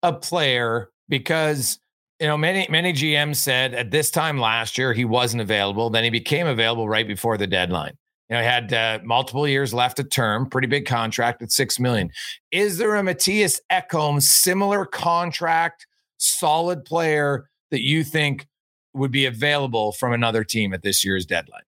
[0.04, 1.80] a player because
[2.20, 5.90] you know many many GMs said at this time last year he wasn't available.
[5.90, 7.98] Then he became available right before the deadline.
[8.30, 11.80] You know, he had uh, multiple years left of term, pretty big contract at six
[11.80, 12.12] million.
[12.52, 15.88] Is there a Mattias Ekholm similar contract,
[16.18, 18.48] solid player that you think
[18.94, 21.64] would be available from another team at this year's deadline?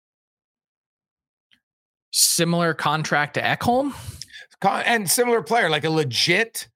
[2.12, 3.94] Similar contract to Ekholm?
[4.64, 6.68] And similar player, like a legit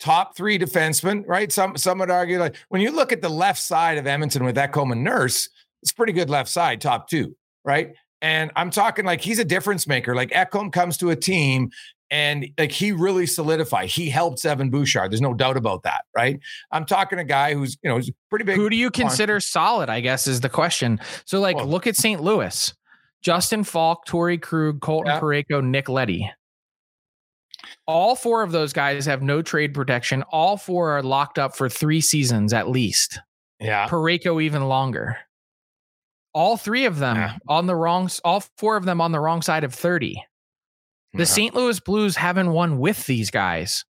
[0.00, 1.52] top three defenseman, right?
[1.52, 4.56] Some some would argue like when you look at the left side of Edmonton with
[4.56, 5.50] Ekholm and Nurse,
[5.82, 7.94] it's pretty good left side, top two, right?
[8.24, 10.14] And I'm talking like he's a difference maker.
[10.14, 11.70] Like Ekholm comes to a team
[12.10, 13.90] and like he really solidified.
[13.90, 15.12] He helped Evan Bouchard.
[15.12, 16.40] There's no doubt about that, right?
[16.72, 18.56] I'm talking a guy who's you know who's pretty big.
[18.56, 19.90] Who do you consider solid?
[19.90, 21.00] I guess is the question.
[21.26, 22.22] So like, well, look at St.
[22.22, 22.72] Louis.
[23.20, 25.20] Justin Faulk, Torey Krug, Colton yeah.
[25.20, 26.30] Parayko, Nick Leddy.
[27.86, 30.22] All four of those guys have no trade protection.
[30.30, 33.20] All four are locked up for three seasons at least.
[33.60, 33.86] Yeah.
[33.86, 35.18] Parayko even longer.
[36.34, 37.36] All three of them yeah.
[37.48, 40.22] on the wrong, all four of them on the wrong side of 30.
[41.12, 41.24] The yeah.
[41.24, 41.54] St.
[41.54, 43.84] Louis Blues haven't won with these guys.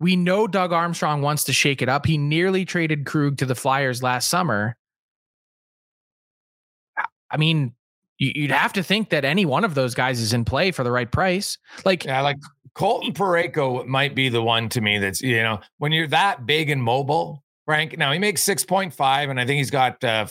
[0.00, 2.06] We know Doug Armstrong wants to shake it up.
[2.06, 4.76] He nearly traded Krug to the Flyers last summer.
[7.30, 7.74] I mean,
[8.18, 10.90] you'd have to think that any one of those guys is in play for the
[10.90, 11.58] right price.
[11.84, 12.38] Like, yeah, like
[12.74, 16.70] Colton Parayko might be the one to me that's, you know, when you're that big
[16.70, 17.98] and mobile, Frank.
[17.98, 20.26] Now he makes 6.5, and I think he's got uh,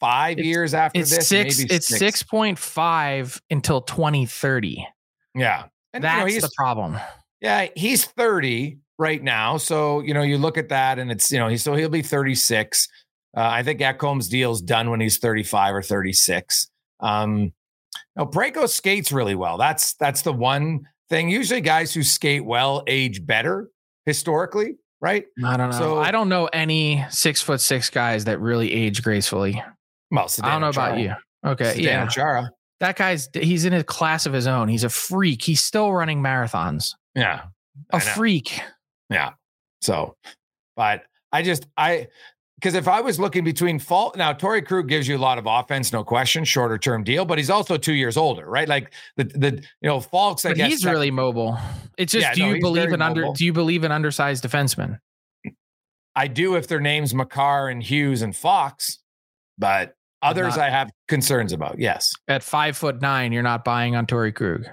[0.00, 1.28] five it's, years after it's this.
[1.28, 4.86] Six, it's 6.5 until 2030.
[5.34, 5.64] Yeah.
[5.92, 6.98] And that's you know, the problem.
[7.40, 9.56] Yeah, he's 30 right now.
[9.56, 12.02] So, you know, you look at that and it's, you know, he's so he'll be
[12.02, 12.88] 36.
[13.36, 16.68] Uh, I think Ekholm's deal's done when he's 35 or 36.
[17.00, 17.52] Um,
[18.16, 19.58] now Parayko skates really well.
[19.58, 21.28] That's that's the one thing.
[21.28, 23.70] Usually, guys who skate well age better
[24.06, 25.26] historically, right?
[25.44, 25.78] I don't know.
[25.78, 29.62] So I don't know any six foot six guys that really age gracefully.
[30.10, 30.88] Well, I don't know Chara.
[30.88, 31.14] about you.
[31.44, 32.50] Okay, yeah, Chara.
[32.80, 34.68] That guy's he's in a class of his own.
[34.68, 35.42] He's a freak.
[35.42, 36.94] He's still running marathons.
[37.14, 37.42] Yeah,
[37.90, 38.60] a freak.
[39.10, 39.32] Yeah.
[39.80, 40.16] So,
[40.76, 42.08] but I just I
[42.60, 45.46] because if I was looking between Faulk now, Torey Krug gives you a lot of
[45.46, 48.68] offense, no question, shorter term deal, but he's also two years older, right?
[48.68, 50.44] Like the the you know Faulk's.
[50.44, 51.56] I but guess he's really mobile.
[51.96, 53.04] It's just, yeah, do no, you believe in mobile.
[53.04, 53.26] under?
[53.34, 54.98] Do you believe in undersized defensemen?
[56.16, 58.98] I do if their names Makar and Hughes and Fox,
[59.56, 61.78] but others not, I have concerns about.
[61.78, 64.66] Yes, at five foot nine, you're not buying on Torey Krug.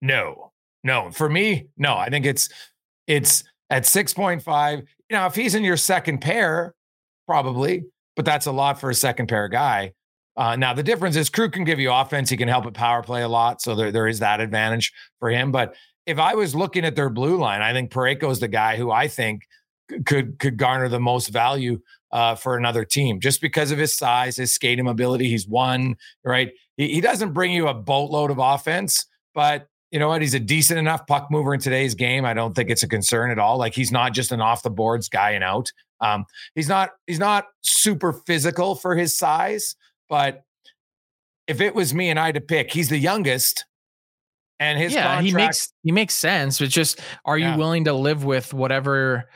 [0.00, 0.52] No,
[0.84, 1.10] no.
[1.10, 1.96] For me, no.
[1.96, 2.48] I think it's
[3.06, 4.80] it's at six point five.
[5.08, 6.74] You know, if he's in your second pair,
[7.26, 7.84] probably,
[8.16, 9.92] but that's a lot for a second pair guy.
[10.36, 12.30] Uh, now the difference is Krug can give you offense.
[12.30, 15.28] He can help at power play a lot, so there there is that advantage for
[15.30, 15.52] him.
[15.52, 15.74] But
[16.06, 18.90] if I was looking at their blue line, I think Parayko is the guy who
[18.90, 19.42] I think
[20.06, 21.80] could could garner the most value
[22.12, 25.28] uh, for another team just because of his size, his skating ability.
[25.28, 26.52] He's one right.
[26.76, 30.22] He, he doesn't bring you a boatload of offense, but you know what?
[30.22, 32.24] He's a decent enough puck mover in today's game.
[32.24, 33.58] I don't think it's a concern at all.
[33.58, 35.70] Like he's not just an off the boards guy and out.
[36.00, 36.24] Um,
[36.54, 39.76] he's not he's not super physical for his size,
[40.08, 40.44] but
[41.46, 43.66] if it was me and I had to pick, he's the youngest.
[44.58, 46.58] And his yeah, contract, he makes he makes sense.
[46.58, 47.56] But just are you yeah.
[47.56, 49.28] willing to live with whatever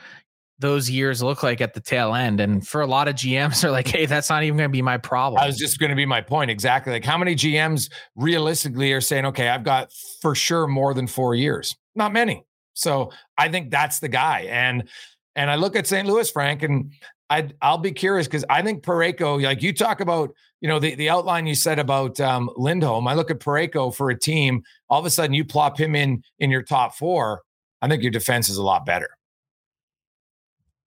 [0.59, 2.39] those years look like at the tail end.
[2.39, 4.81] And for a lot of GMs, are like, hey, that's not even going to be
[4.81, 5.41] my problem.
[5.41, 6.49] I was just going to be my point.
[6.49, 6.93] Exactly.
[6.93, 9.91] Like, how many GMs realistically are saying, okay, I've got
[10.21, 11.75] for sure more than four years?
[11.95, 12.43] Not many.
[12.73, 14.47] So I think that's the guy.
[14.49, 14.87] And
[15.35, 16.07] and I look at St.
[16.07, 16.91] Louis, Frank, and
[17.29, 20.95] I I'll be curious because I think Parayko, like you talk about, you know, the,
[20.95, 23.07] the outline you said about um, Lindholm.
[23.07, 24.63] I look at Parayko for a team.
[24.89, 27.41] All of a sudden, you plop him in in your top four.
[27.81, 29.09] I think your defense is a lot better.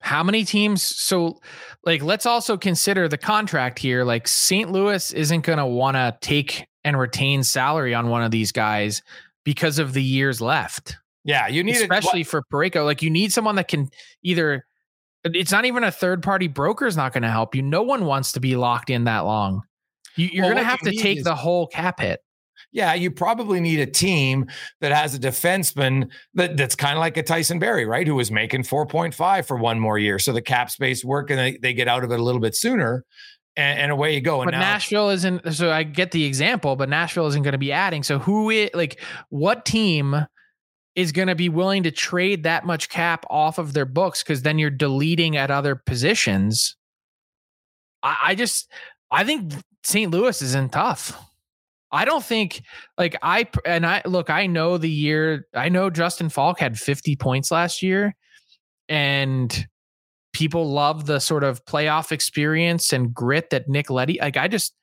[0.01, 0.83] How many teams?
[0.83, 1.41] So,
[1.85, 4.05] like, let's also consider the contract here.
[4.05, 4.71] Like, St.
[4.71, 9.03] Louis isn't going to want to take and retain salary on one of these guys
[9.45, 10.97] because of the years left.
[11.25, 12.85] Yeah, you need especially for Parayko.
[12.85, 13.91] Like, you need someone that can
[14.23, 14.65] either.
[15.23, 17.61] It's not even a third party broker is not going to help you.
[17.61, 19.63] No one wants to be locked in that long.
[20.17, 22.21] You, are well, going to have to take is, the whole cap hit
[22.73, 24.47] yeah, you probably need a team
[24.81, 28.07] that has a defenseman that, that's kind of like a Tyson Barrie, right?
[28.07, 30.19] Who was making 4.5 for one more year.
[30.19, 32.55] So the cap space work and they, they get out of it a little bit
[32.55, 33.05] sooner.
[33.57, 34.41] And, and away you go.
[34.43, 35.53] And but now, Nashville isn't.
[35.55, 38.05] So I get the example, but Nashville isn't going to be adding.
[38.05, 39.01] So who it like
[39.31, 40.25] what team
[40.95, 44.23] is going to be willing to trade that much cap off of their books?
[44.23, 46.77] Because then you're deleting at other positions.
[48.05, 48.71] I, I just
[49.11, 49.53] I think
[49.83, 50.13] St.
[50.13, 51.21] Louis is in tough.
[51.93, 52.63] I don't think
[52.97, 57.17] like I and I look, I know the year I know Justin Faulk had 50
[57.17, 58.15] points last year
[58.89, 59.67] and
[60.33, 64.75] people love the sort of playoff experience and grit that Nick Leddy like I just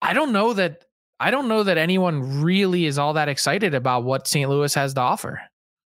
[0.00, 0.84] I don't know that
[1.18, 4.48] I don't know that anyone really is all that excited about what St.
[4.48, 5.40] Louis has to offer.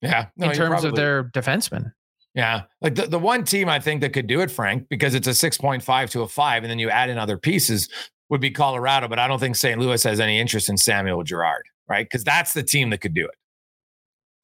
[0.00, 0.26] Yeah.
[0.36, 1.92] No, in terms probably, of their defensemen.
[2.34, 2.62] Yeah.
[2.80, 5.30] Like the, the one team I think that could do it, Frank, because it's a
[5.30, 7.88] 6.5 to a five, and then you add in other pieces
[8.32, 9.78] would be Colorado, but I don't think St.
[9.78, 12.06] Louis has any interest in Samuel Girard, right?
[12.06, 13.34] Because that's the team that could do it.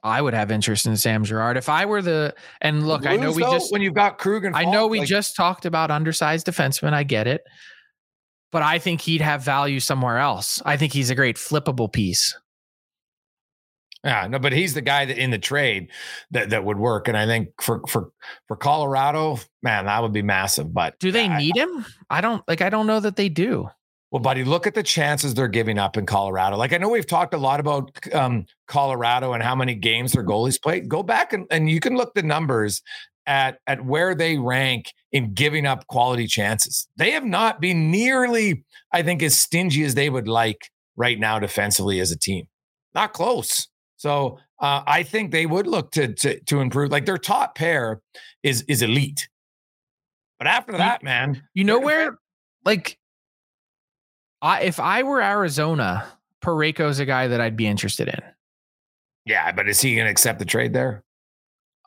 [0.05, 2.35] I would have interest in Sam Girard if I were the.
[2.61, 4.87] And look, Blues, I know we though, just when you've got Krug and I know
[4.87, 6.93] we like, just talked about undersized defensemen.
[6.93, 7.41] I get it,
[8.53, 10.61] but I think he'd have value somewhere else.
[10.67, 12.39] I think he's a great flippable piece.
[14.05, 15.89] Yeah, no, but he's the guy that in the trade
[16.31, 18.11] that that would work, and I think for for
[18.49, 20.75] for Colorado, man, that would be massive.
[20.75, 21.87] But do they I, need him?
[22.11, 22.61] I don't like.
[22.61, 23.71] I don't know that they do.
[24.11, 26.57] Well, buddy, look at the chances they're giving up in Colorado.
[26.57, 30.25] Like I know we've talked a lot about um, Colorado and how many games their
[30.25, 30.89] goalies played.
[30.89, 32.81] Go back and, and you can look the numbers
[33.27, 36.89] at at where they rank in giving up quality chances.
[36.97, 41.39] They have not been nearly, I think, as stingy as they would like right now
[41.39, 42.47] defensively as a team.
[42.95, 43.69] Not close.
[43.99, 46.91] So uh, I think they would look to, to to improve.
[46.91, 48.01] Like their top pair
[48.43, 49.29] is is elite,
[50.39, 52.19] but after that, man, you know where,
[52.65, 52.99] like
[54.41, 56.07] I if I were Arizona,
[56.43, 58.21] Parayko's a guy that I'd be interested in.
[59.25, 61.05] Yeah, but is he going to accept the trade there?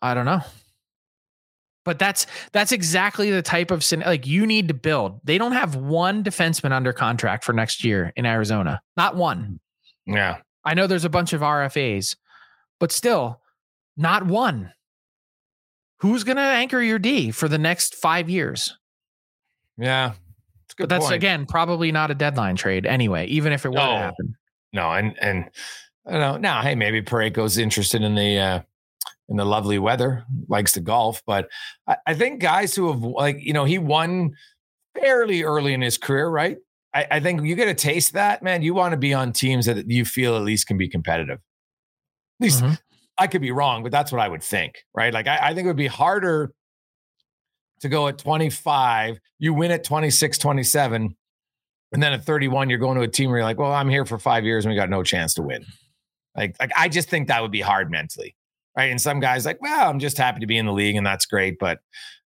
[0.02, 0.42] I don't know.
[1.84, 5.20] But that's that's exactly the type of like you need to build.
[5.24, 8.82] They don't have one defenseman under contract for next year in Arizona.
[8.96, 9.60] Not one.
[10.08, 10.16] Mm.
[10.16, 10.38] Yeah.
[10.64, 12.18] I know there's a bunch of RFAs,
[12.80, 13.42] but still
[13.98, 14.74] not one.
[16.02, 18.78] Who's going to anchor your D for the next 5 years?
[19.78, 20.14] Yeah
[20.82, 21.16] but that's point.
[21.16, 23.92] again probably not a deadline trade anyway, even if it were no.
[23.92, 24.36] to happen.
[24.74, 25.50] No, and and
[26.08, 26.38] I don't know.
[26.38, 28.62] Now, hey, maybe Parayko's interested in the uh
[29.30, 31.50] in the lovely weather, likes to golf, but
[31.88, 34.36] I, I think guys who have like, you know, he won
[35.00, 36.58] fairly early in his career, right?
[36.94, 38.62] I, I think you get a taste that, man.
[38.62, 41.38] You want to be on teams that you feel at least can be competitive.
[41.38, 42.74] At least mm-hmm.
[43.18, 45.14] I could be wrong, but that's what I would think, right?
[45.14, 46.52] Like I, I think it would be harder
[47.82, 51.16] to go at 25, you win at 26, 27.
[51.94, 54.06] And then at 31, you're going to a team where you're like, well, I'm here
[54.06, 55.66] for five years and we got no chance to win.
[56.36, 58.36] Like, like I just think that would be hard mentally.
[58.78, 58.90] Right.
[58.90, 61.26] And some guys like, well, I'm just happy to be in the league and that's
[61.26, 61.60] great.
[61.60, 61.80] But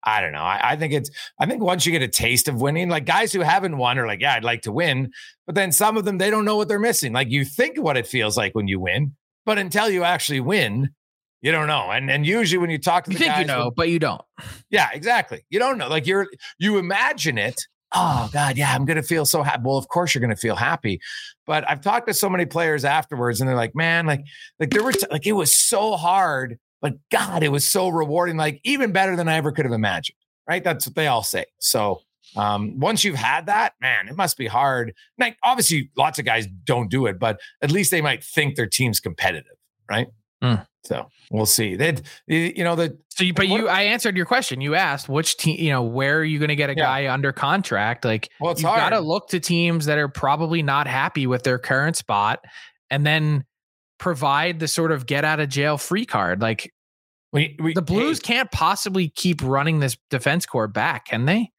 [0.02, 0.40] I don't know.
[0.40, 3.32] I, I, think it's, I think once you get a taste of winning, like guys
[3.32, 5.12] who haven't won are like, yeah, I'd like to win.
[5.46, 7.12] But then some of them, they don't know what they're missing.
[7.12, 9.14] Like you think what it feels like when you win,
[9.46, 10.90] but until you actually win,
[11.42, 11.90] you don't know.
[11.90, 14.22] And and usually when you talk to you the think you know, but you don't.
[14.70, 15.44] Yeah, exactly.
[15.50, 15.88] You don't know.
[15.88, 16.28] Like you're
[16.58, 17.66] you imagine it.
[17.94, 19.62] Oh God, yeah, I'm gonna feel so happy.
[19.64, 21.00] Well, of course you're gonna feel happy.
[21.44, 24.24] But I've talked to so many players afterwards, and they're like, man, like,
[24.58, 28.36] like there were t- like it was so hard, but God, it was so rewarding,
[28.36, 30.16] like even better than I ever could have imagined.
[30.48, 30.64] Right?
[30.64, 31.44] That's what they all say.
[31.58, 32.00] So
[32.36, 34.94] um, once you've had that, man, it must be hard.
[35.18, 38.66] Like obviously, lots of guys don't do it, but at least they might think their
[38.66, 39.56] team's competitive,
[39.88, 40.06] right?
[40.42, 40.66] Mm.
[40.84, 41.76] So we'll see.
[41.76, 42.98] That you know the.
[43.10, 44.60] So, you, but what, you, I answered your question.
[44.60, 46.84] You asked which team, you know, where are you going to get a yeah.
[46.84, 48.04] guy under contract?
[48.04, 51.58] Like, well, you got to look to teams that are probably not happy with their
[51.58, 52.44] current spot,
[52.90, 53.44] and then
[53.98, 56.40] provide the sort of get out of jail free card.
[56.40, 56.72] Like,
[57.32, 61.50] we, we, the Blues hey, can't possibly keep running this defense core back, can they?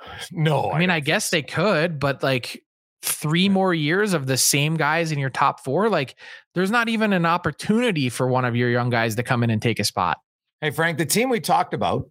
[0.32, 2.62] No, I mean, I, I guess they could, but like
[3.02, 6.14] three more years of the same guys in your top four, like
[6.54, 9.60] there's not even an opportunity for one of your young guys to come in and
[9.60, 10.18] take a spot.
[10.60, 12.08] Hey, Frank, the team we talked about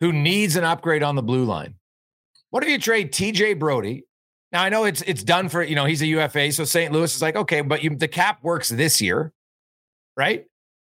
[0.00, 1.74] who needs an upgrade on the blue line.
[2.50, 4.04] What if you trade TJ Brodie?
[4.52, 6.92] Now I know it's it's done for you know he's a UFA, so St.
[6.92, 9.32] Louis is like okay, but you, the cap works this year,
[10.16, 10.46] right?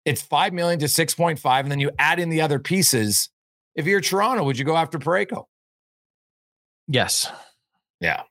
[0.06, 3.28] It's five million to six point five, and then you add in the other pieces.
[3.74, 5.44] If you're Toronto, would you go after Parayko?
[6.88, 7.30] Yes.
[8.00, 8.22] Yeah.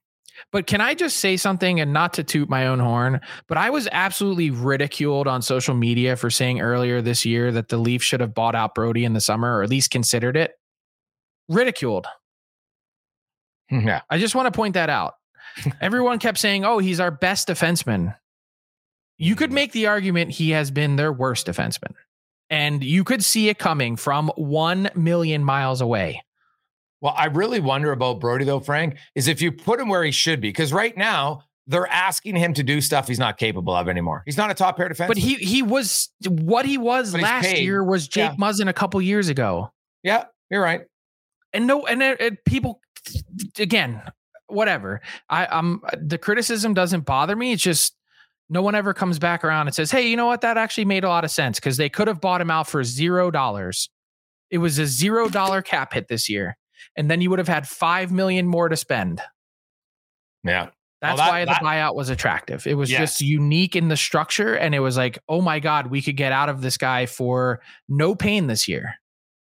[0.52, 3.70] But can I just say something and not to toot my own horn, but I
[3.70, 8.20] was absolutely ridiculed on social media for saying earlier this year that the Leafs should
[8.20, 10.54] have bought out Brodie in the summer or at least considered it.
[11.48, 12.08] Ridiculed.
[13.72, 14.02] Yeah.
[14.10, 15.14] I just want to point that out.
[15.80, 18.16] Everyone kept saying, oh, he's our best defenseman.
[19.20, 21.94] You could make the argument he has been their worst defenseman.
[22.50, 26.24] And you could see it coming from 1 million miles away.
[27.02, 30.12] Well, I really wonder about Brodie though, Frank, is if you put him where he
[30.12, 33.88] should be, because right now they're asking him to do stuff he's not capable of
[33.88, 34.24] anymore.
[34.26, 35.08] He's not a top pair defense.
[35.08, 38.36] But he he was what he was but last year was Jake yeah.
[38.36, 39.72] Muzzin a couple years ago.
[40.04, 40.82] Yeah, you're right.
[41.54, 42.82] And no, and uh, it, it, people
[43.58, 44.02] again,
[44.48, 45.02] whatever.
[45.30, 47.54] I, I'm the criticism doesn't bother me.
[47.54, 47.96] It's just
[48.50, 50.42] no one ever comes back around and says, "Hey, you know what?
[50.42, 52.84] That actually made a lot of sense because they could have bought him out for
[52.84, 53.90] zero dollars.
[54.50, 56.58] It was a zero dollar cap hit this year,
[56.96, 59.22] and then you would have had five million more to spend.
[60.44, 60.70] Yeah.
[61.02, 62.68] That's Well, that- why the that- buyout was attractive.
[62.68, 63.00] It was Yes.
[63.00, 66.32] just unique in the structure, and it was like, oh my god, we could get
[66.32, 68.96] out of this guy for no pain this year.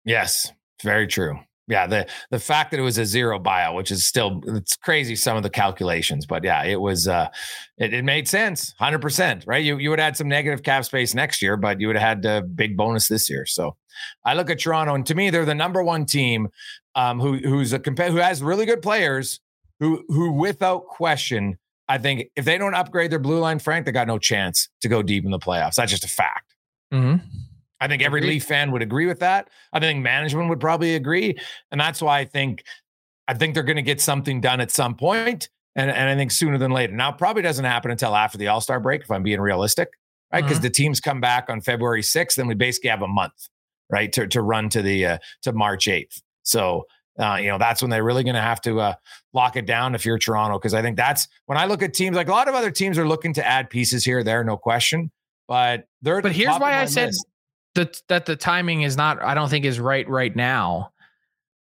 [0.05, 0.51] Yes,
[0.83, 1.39] very true.
[1.69, 5.15] Yeah, the the fact that it was a zero buyout, which is still it's crazy
[5.15, 7.29] some of the calculations, but yeah, it was uh
[7.77, 9.63] it, it made sense, hundred percent, right?
[9.63, 12.23] You you would have had some negative cap space next year, but you would have
[12.23, 13.45] had a big bonus this year.
[13.45, 13.75] So
[14.25, 16.49] I look at Toronto, and to me, they're the number one team
[16.95, 19.39] um, who who's a compa- who has really good players,
[19.79, 23.91] who who without question, I think if they don't upgrade their blue line, Frank, they
[23.91, 25.75] got no chance to go deep in the playoffs.
[25.75, 26.55] That's just a fact.
[26.91, 27.25] Mm-hmm.
[27.81, 28.29] I think every Agreed.
[28.31, 29.49] Leaf fan would agree with that.
[29.71, 31.37] I think management would probably agree,
[31.71, 32.63] and that's why I think
[33.27, 36.31] I think they're going to get something done at some point, and and I think
[36.31, 36.93] sooner than later.
[36.93, 39.89] Now, probably doesn't happen until after the All Star break, if I'm being realistic,
[40.33, 40.43] right?
[40.43, 43.47] Because the teams come back on February 6th, then we basically have a month,
[43.89, 46.21] right, to to run to the uh, to March 8th.
[46.43, 46.85] So.
[47.19, 48.93] Uh, you know that's when they're really going to have to uh,
[49.33, 52.15] lock it down if you're Toronto because I think that's when I look at teams
[52.15, 55.11] like a lot of other teams are looking to add pieces here there no question
[55.49, 57.25] but they're But here's why I said list.
[57.75, 59.21] That that the timing is not.
[59.21, 60.91] I don't think is right right now.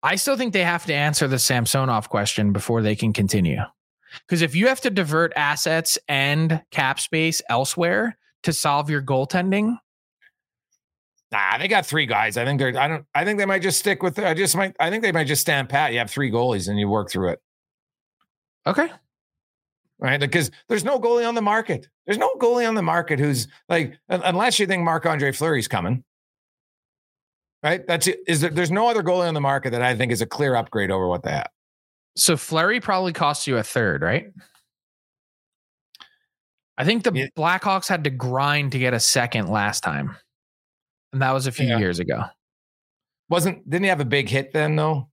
[0.03, 3.61] I still think they have to answer the Samsonov question before they can continue.
[4.27, 9.79] Because if you have to divert assets and cap space elsewhere to solve your goaltending,
[11.33, 12.37] Nah, they got three guys.
[12.37, 12.79] I think they're.
[12.79, 13.07] I don't.
[13.15, 14.19] I think they might just stick with.
[14.19, 14.77] I just might.
[14.79, 15.93] I think they might just stand pat.
[15.93, 17.41] You have three goalies and you work through it,
[18.67, 18.91] okay,
[20.03, 20.21] right?
[20.21, 21.89] Because there's no goalie on the market.
[22.07, 26.05] There's no goalie on the market who's like, unless you think Marc Andre Fleury's coming,
[27.63, 27.87] right?
[27.87, 28.19] That's it.
[28.27, 30.55] Is there, there's no other goalie on the market that I think is a clear
[30.57, 31.49] upgrade over what they have.
[32.17, 34.27] so Fleury probably costs you a third, right?
[36.79, 37.27] I think the Yeah.
[37.37, 40.17] Blackhawks had to grind to get a second last time,
[41.13, 41.79] and that was a few Yeah.
[41.79, 42.25] years ago.
[43.29, 45.09] Wasn't didn't he have a big hit then though?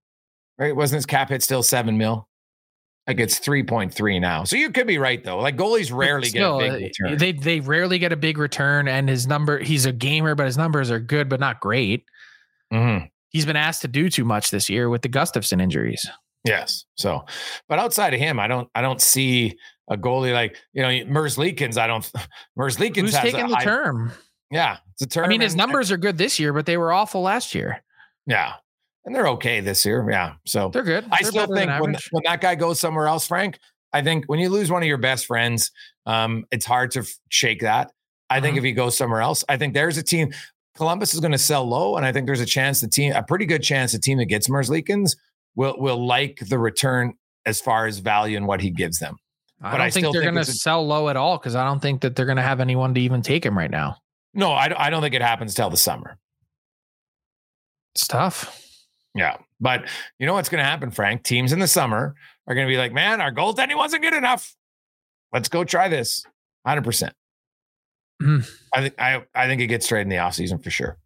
[0.58, 0.76] Right?
[0.76, 2.29] Wasn't his cap hit still seven mil?
[3.10, 4.44] Like it's three point three now.
[4.44, 5.40] So you could be right though.
[5.40, 7.18] Like goalies rarely Still, get a uh, big return.
[7.18, 9.58] They they rarely get a big return, and his number.
[9.58, 12.06] He's a gamer, but his numbers are good, but not great.
[12.72, 13.10] Mhm.
[13.30, 16.08] He's been asked to do too much this year with the Gustavsson injuries.
[16.46, 16.86] Yes.
[16.96, 17.26] So,
[17.68, 19.58] but outside of him, I don't, I don't see
[19.90, 21.78] a goalie like you know Merzlikins.
[21.78, 22.10] I don't.
[22.60, 24.12] Merzlikins Who's has taking a the high- term?
[24.52, 25.26] Yeah, it's a term.
[25.26, 27.84] I mean, his numbers are good this year, but they were awful last year.
[28.28, 28.54] Yeah,
[29.06, 30.06] and they're okay this year.
[30.10, 30.34] Yeah.
[30.46, 31.06] So They're good.
[31.12, 33.60] I They're still think when when that guy goes somewhere else, Frank.
[33.92, 35.72] I think when you lose one of your best friends,
[36.06, 37.92] um, it's hard to f- shake that.
[38.30, 38.58] I think Mhm.
[38.60, 40.32] if he goes somewhere else, I think there's a team.
[40.76, 43.24] Columbus is going to sell low, and I think there's a chance the team, a
[43.24, 45.18] pretty good chance, the team that gets Merzlikins
[45.56, 47.14] will will like the return
[47.48, 49.16] as far as value and what he gives them.
[49.62, 51.82] I but don't I think they're going to sell low at all because I don't
[51.82, 53.98] think that they're going to have anyone to even take him right now.
[54.36, 56.18] No, I, I don't think it happens till the summer.
[57.96, 58.56] It's tough.
[59.16, 59.38] Yeah.
[59.60, 59.86] But
[60.20, 61.24] you know what's going to happen, Frank?
[61.24, 62.16] Teams in the summer
[62.48, 64.56] are going to be like, man, our goaltending wasn't good enough.
[65.34, 66.26] Let's go try this.
[66.68, 67.12] 100%.
[68.22, 68.50] Mhm.
[68.74, 70.98] I think I, I think it gets straight in the offseason for sure.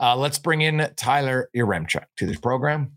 [0.00, 2.92] Uh, let's bring in Tyler Yaremchuk to this program.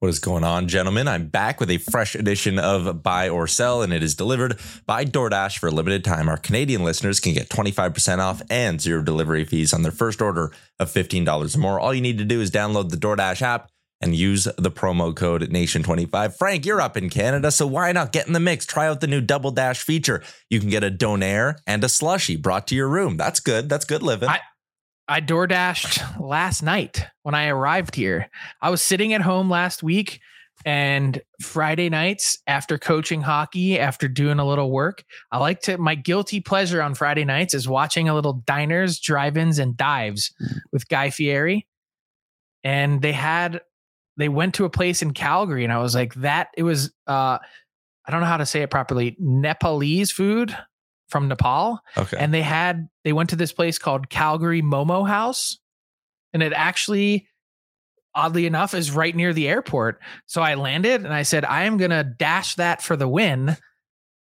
[0.00, 1.06] What is going on, gentlemen?
[1.08, 5.04] I'm back with a fresh edition of Buy or Sell, and it is delivered by
[5.06, 6.28] DoorDash for a limited time.
[6.28, 10.52] Our Canadian listeners can get 25% off and zero delivery fees on their first order
[10.78, 11.80] of $15 or more.
[11.80, 13.70] All you need to do is download the DoorDash app
[14.00, 16.36] and use the promo code Nation25.
[16.36, 18.66] Frank, you're up in Canada, so why not get in the mix?
[18.66, 20.22] Try out the new Double Dash feature.
[20.50, 23.16] You can get a donair and a slushy brought to your room.
[23.16, 23.68] That's good.
[23.68, 24.28] That's good living.
[24.28, 24.40] I-
[25.08, 28.28] I door dashed last night when I arrived here.
[28.60, 30.18] I was sitting at home last week
[30.64, 35.94] and Friday nights after coaching hockey, after doing a little work, I like to my
[35.94, 40.32] guilty pleasure on Friday nights is watching a little diners, drive-ins, and dives
[40.72, 41.68] with Guy Fieri.
[42.64, 43.60] And they had
[44.16, 47.38] they went to a place in Calgary, and I was like, that it was uh
[48.08, 50.56] I don't know how to say it properly, Nepalese food
[51.08, 52.16] from Nepal okay.
[52.18, 55.58] and they had they went to this place called Calgary Momo House,
[56.32, 57.28] and it actually,
[58.14, 60.00] oddly enough, is right near the airport.
[60.26, 63.56] So I landed and I said, I am gonna dash that for the win,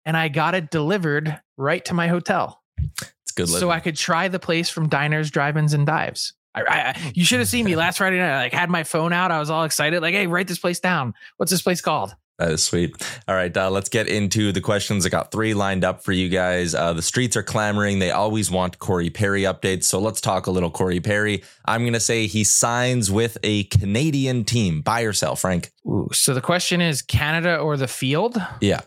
[0.04, 3.60] and I got it delivered right to my hotel, it's good living.
[3.60, 6.34] so I could try the place from diners, drive-ins, and dives.
[6.54, 8.30] I, I, you should have seen me last Friday night.
[8.32, 9.30] I like had my phone out.
[9.30, 11.14] I was all excited, like, "Hey, write this place down.
[11.38, 12.96] What's this place called?" That is sweet.
[13.28, 15.06] All right, uh, let's get into the questions.
[15.06, 16.74] I got three lined up for you guys.
[16.74, 17.98] Uh, the streets are clamoring.
[18.00, 19.84] They always want Corey Perry updates.
[19.84, 21.44] So let's talk a little Corey Perry.
[21.66, 24.80] I'm going to say he signs with a Canadian team.
[24.80, 25.70] Buy or sell, Frank?
[25.86, 28.42] Ooh, so the question is Canada or the field?
[28.60, 28.80] Yeah.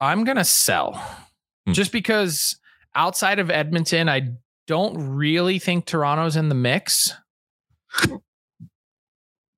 [0.00, 1.02] I'm going to sell
[1.66, 1.72] Hmm.
[1.72, 2.56] just because
[2.94, 4.34] outside of Edmonton, I
[4.68, 7.12] don't really think Toronto's in the mix.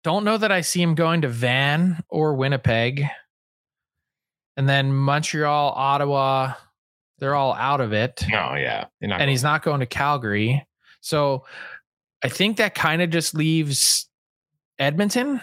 [0.03, 3.05] Don't know that I see him going to Van or Winnipeg.
[4.57, 6.55] And then Montreal, Ottawa,
[7.19, 8.25] they're all out of it.
[8.29, 8.87] No, yeah.
[9.03, 10.67] Not and going- he's not going to Calgary.
[11.03, 11.45] So
[12.23, 14.09] I think that kind of just leaves
[14.79, 15.41] Edmonton.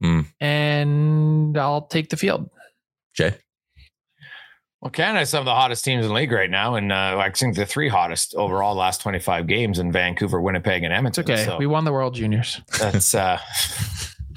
[0.00, 0.20] Hmm.
[0.40, 2.50] And I'll take the field.
[3.14, 3.34] Jay?
[4.86, 7.28] Well, Canada's some of the hottest teams in the league right now, and uh, I
[7.30, 11.24] think the three hottest overall last 25 games in Vancouver, Winnipeg, and It's Edmonton.
[11.24, 11.44] okay.
[11.44, 12.60] So we won the World Juniors.
[12.78, 13.40] that's uh,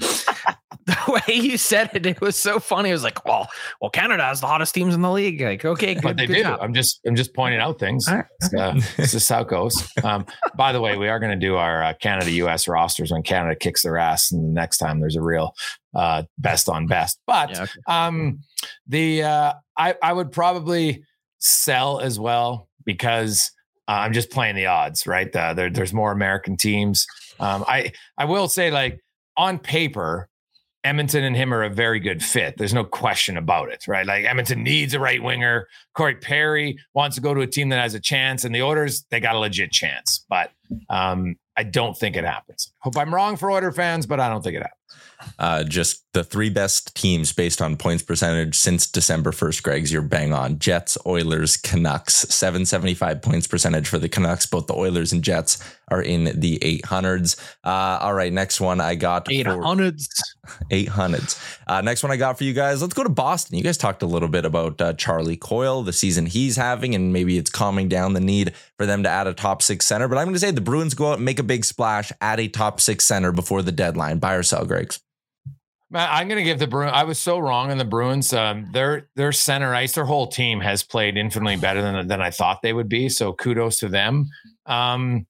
[0.00, 0.96] the
[1.28, 2.88] way you said it, it was so funny.
[2.88, 3.48] It was like, well,
[3.80, 5.40] well, Canada has the hottest teams in the league.
[5.40, 6.42] Like, okay, good, what they good do.
[6.42, 6.58] job.
[6.60, 8.08] I'm just I'm just pointing out things.
[8.08, 8.24] All right.
[8.40, 9.88] It's, uh, this is how it goes.
[10.02, 10.26] Um,
[10.56, 12.66] by the way, we are going to do our uh, Canada U.S.
[12.66, 15.54] rosters when Canada kicks their ass, and the next time there's a real
[15.94, 17.20] uh, best on best.
[17.24, 17.72] But Yeah, okay.
[17.86, 18.40] um,
[18.88, 21.04] the uh, I I would probably
[21.38, 23.50] sell as well because
[23.88, 25.34] uh, I'm just playing the odds, right?
[25.34, 27.06] Uh, there, there's more American teams.
[27.40, 29.00] Um, I I will say like
[29.36, 30.28] on paper.
[30.82, 32.54] Edmonton and him are a very good fit.
[32.56, 34.06] There's no question about it, right?
[34.06, 35.68] Like Edmonton needs a right winger.
[35.94, 39.04] Corey Perry wants to go to a team that has a chance, and the orders
[39.10, 40.52] they got a legit chance, but
[40.88, 42.72] um, I don't think it happens.
[42.78, 45.34] Hope I'm wrong for order fans, but I don't think it happens.
[45.38, 49.92] Uh, just the three best teams based on points percentage since December 1st, Greg's.
[49.92, 50.58] You're bang on.
[50.58, 52.14] Jets, Oilers, Canucks.
[52.14, 54.46] 775 points percentage for the Canucks.
[54.46, 57.40] Both the Oilers and Jets are in the 800s.
[57.62, 59.26] Uh, all right, next one I got.
[59.26, 60.08] 800s.
[60.46, 61.56] For, 800s.
[61.70, 62.82] Uh, next one I got for you guys.
[62.82, 63.56] Let's go to Boston.
[63.56, 67.12] You guys talked a little bit about uh, Charlie Coyle, the season he's having, and
[67.12, 70.08] maybe it's calming down the need for them to add a top six center.
[70.08, 72.40] But I'm going to say the Bruins go out and make a big splash, add
[72.40, 74.18] a top six center before the deadline.
[74.18, 74.98] Buy or sell, Greg's.
[75.92, 76.92] I'm going to give the Bruins.
[76.94, 78.32] I was so wrong on the Bruins.
[78.32, 82.30] Um, their their center ice, their whole team has played infinitely better than than I
[82.30, 83.08] thought they would be.
[83.08, 84.28] So kudos to them.
[84.66, 85.26] Um,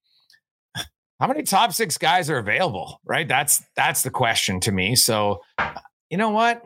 [1.19, 3.01] how many top six guys are available?
[3.05, 4.97] Right, that's that's the question to me.
[4.97, 5.43] So,
[6.09, 6.63] you know what?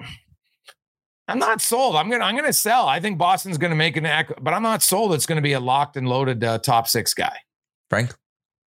[1.26, 1.97] I'm not sold.
[1.97, 2.86] I'm gonna I'm gonna sell.
[2.86, 5.14] I think Boston's gonna make an act, but I'm not sold.
[5.14, 7.36] It's gonna be a locked and loaded uh, top six guy.
[7.90, 8.14] Frank?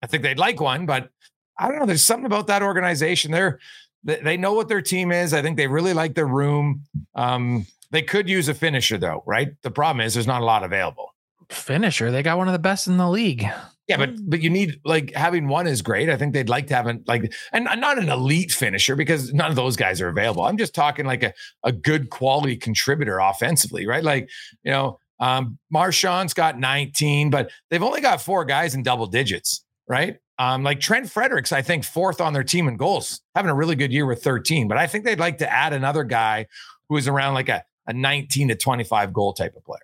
[0.01, 1.09] I think they'd like one, but
[1.57, 1.85] I don't know.
[1.85, 3.31] There's something about that organization.
[3.31, 3.59] They're
[4.05, 5.33] they, know what their team is.
[5.33, 6.83] I think they really like their room.
[7.15, 9.49] Um, they could use a finisher though, right?
[9.63, 11.13] The problem is there's not a lot available.
[11.49, 12.11] Finisher.
[12.11, 13.47] They got one of the best in the league.
[13.87, 16.09] Yeah, but but you need like having one is great.
[16.09, 19.51] I think they'd like to have an like and not an elite finisher because none
[19.51, 20.43] of those guys are available.
[20.43, 21.33] I'm just talking like a,
[21.63, 24.03] a good quality contributor offensively, right?
[24.03, 24.29] Like,
[24.63, 29.63] you know, um Marchand's got 19, but they've only got four guys in double digits,
[29.87, 30.17] right?
[30.37, 33.75] Um, like Trent Frederic's, I think fourth on their team in goals, having a really
[33.75, 34.67] good year with 13.
[34.67, 36.47] But I think they'd like to add another guy
[36.89, 39.79] who is around like a, a 19 to 25 goal type of player.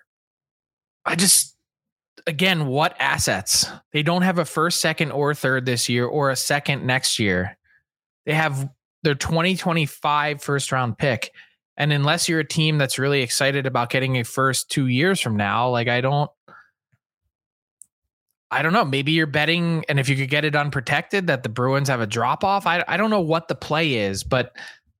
[1.06, 1.56] I just
[2.28, 3.66] again, what assets?
[3.94, 7.58] They don't have a first, second, or third this year, or a second next year.
[8.26, 8.70] They have
[9.04, 11.32] their 2025 first round pick.
[11.78, 15.36] And unless you're a team that's really excited about getting a first two years from
[15.38, 16.30] now, like I don't
[18.52, 18.84] I don't know.
[18.86, 22.08] Maybe you're betting, and if you could get it unprotected, that the Bruins have a
[22.08, 22.68] drop off.
[22.68, 24.56] I, I don't know what the play is, but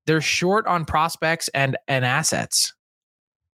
[0.08, 2.74] they're short on prospects and and assets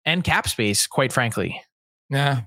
[0.05, 1.61] and cap space, quite frankly.
[2.09, 2.41] Yeah.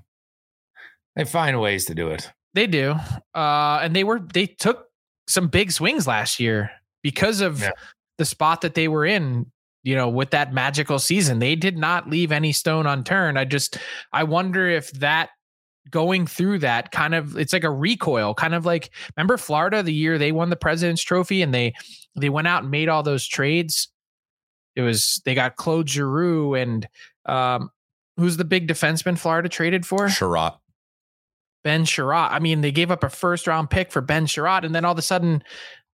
[1.15, 2.31] They find ways to do it.
[2.53, 2.95] They do.
[3.33, 4.85] Uh, and they were they took
[5.27, 6.69] some big swings last year
[7.01, 7.71] because of Yeah.
[8.17, 9.51] the spot that they were in,
[9.83, 11.39] you know, with that magical season.
[11.39, 13.39] They did not leave any stone unturned.
[13.39, 13.77] I just
[14.13, 15.29] I wonder if that
[15.89, 19.93] going through that kind of it's like a recoil, kind of like remember Florida the
[19.93, 21.73] year they won the president's trophy and they
[22.15, 23.89] they went out and made all those trades.
[24.75, 26.87] It was they got Claude Giroux and
[27.25, 27.69] um
[28.17, 30.07] who's the big defenseman Florida traded for?
[30.07, 30.57] Chiarot.
[31.63, 32.31] Ben Chiarot.
[32.31, 34.93] I mean, they gave up a first round pick for Ben Chiarot, and then all
[34.93, 35.43] of a sudden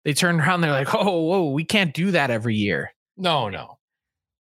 [0.05, 0.61] they turned around.
[0.61, 3.77] They're like, "Oh, whoa, we can't do that every year." No, no.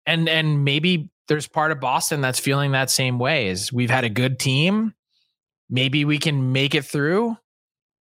[0.06, 3.48] And and maybe there's part of Boston that's feeling that same way.
[3.48, 4.94] Is we've had a good team,
[5.70, 7.38] maybe we can make it through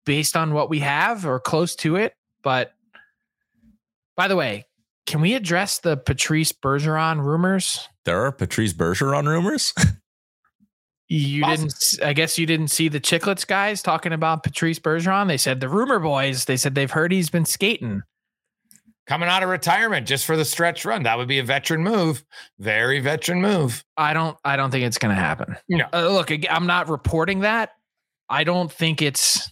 [0.06, 2.14] based on what we have or close to it.
[2.44, 2.72] But
[4.16, 4.66] by the way,
[5.06, 7.88] can we address the Patrice Bergeron rumors?
[8.06, 9.74] There are Patrice Bergeron rumors.
[11.12, 11.70] You Awesome.
[11.70, 12.00] didn't.
[12.08, 15.28] I guess you didn't see the Chicklets guys talking about Patrice Bergeron.
[15.28, 16.46] They said the rumor boys.
[16.46, 18.04] They said they've heard he's been skating.
[19.10, 21.02] Coming out of retirement just for the stretch run.
[21.04, 22.24] That would be a veteran move.
[22.60, 23.84] Very veteran move.
[23.98, 24.38] I don't.
[24.46, 25.58] I don't think it's going to happen.
[25.68, 25.86] No.
[25.92, 27.72] Uh, look, I'm not reporting that.
[28.30, 29.52] I don't think it's.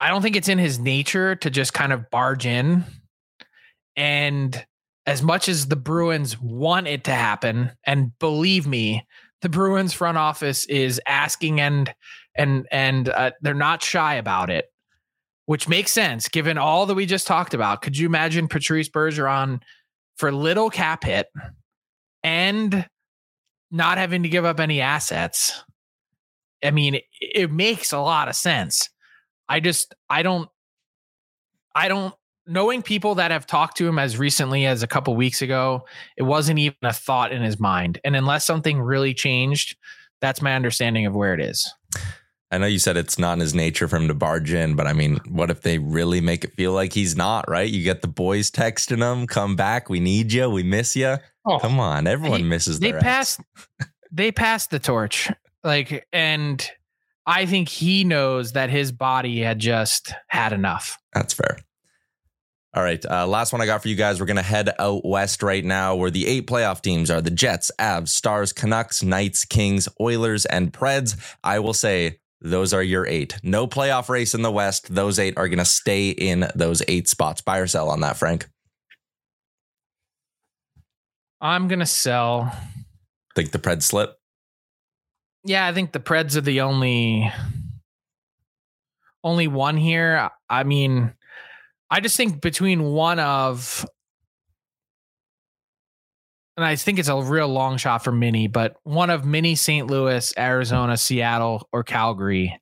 [0.00, 2.84] I don't think it's in his nature to just kind of barge in.
[3.96, 4.64] And
[5.06, 9.04] as much as the Bruins want it to happen, and believe me,
[9.42, 11.92] the Bruins front office is asking and
[12.36, 14.72] and and uh, they're not shy about it,
[15.46, 17.82] which makes sense given all that we just talked about.
[17.82, 19.60] Could you imagine Patrice Bergeron
[20.16, 21.28] for little cap hit
[22.22, 22.86] and
[23.70, 25.62] not having to give up any assets?
[26.62, 28.88] I mean, it, it makes a lot of sense.
[29.48, 30.48] I just I don't
[31.74, 32.14] I don't
[32.46, 35.86] knowing people that have talked to him as recently as a couple weeks ago,
[36.16, 38.00] it wasn't even a thought in his mind.
[38.04, 39.76] And unless something really changed,
[40.20, 41.72] that's my understanding of where it is.
[42.54, 44.86] I know you said it's not in his nature for him to barge in, but
[44.86, 47.68] I mean, what if they really make it feel like he's not, right?
[47.68, 51.16] You get the boys texting him, come back, we need you, we miss you.
[51.44, 53.40] Oh, Come on, everyone He- misses they passed
[54.12, 55.30] they passed the torch.
[55.64, 56.64] Like and
[57.26, 60.96] I think he knows that his body had just had enough.
[61.12, 61.58] That's fair.
[62.74, 63.04] All right.
[63.04, 64.18] Uh, last one I got for you guys.
[64.20, 67.30] We're going to head out west right now where the eight playoff teams are the
[67.30, 71.16] Jets, Avs, Stars, Canucks, Knights, Kings, Oilers, and Preds.
[71.44, 73.36] I will say those are your eight.
[73.42, 74.94] No playoff race in the west.
[74.94, 77.40] Those eight are going to stay in those eight spots.
[77.40, 78.46] Buy or sell on that, Frank?
[81.44, 82.50] I'm gonna sell.
[83.34, 84.16] Think the Preds slip?
[85.44, 87.30] Yeah, I think the Preds are the only
[89.22, 90.30] only one here.
[90.48, 91.12] I mean,
[91.90, 93.84] I just think between one of
[96.56, 99.88] and I think it's a real long shot for Mini, but one of Mini St.
[99.88, 102.60] Louis, Arizona, Seattle, or Calgary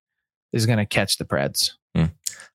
[0.52, 1.72] is going to catch the Preds.
[1.94, 2.06] Hmm.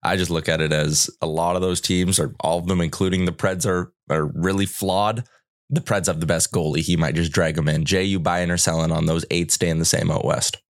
[0.04, 2.82] I just look at it as a lot of those teams, or all of them,
[2.82, 5.28] including the Preds, are are really flawed.
[5.70, 6.80] The Preds have the best goalie.
[6.80, 7.86] He might just drag them in.
[7.86, 10.62] Jay, you buying or selling on those eight staying the same out west?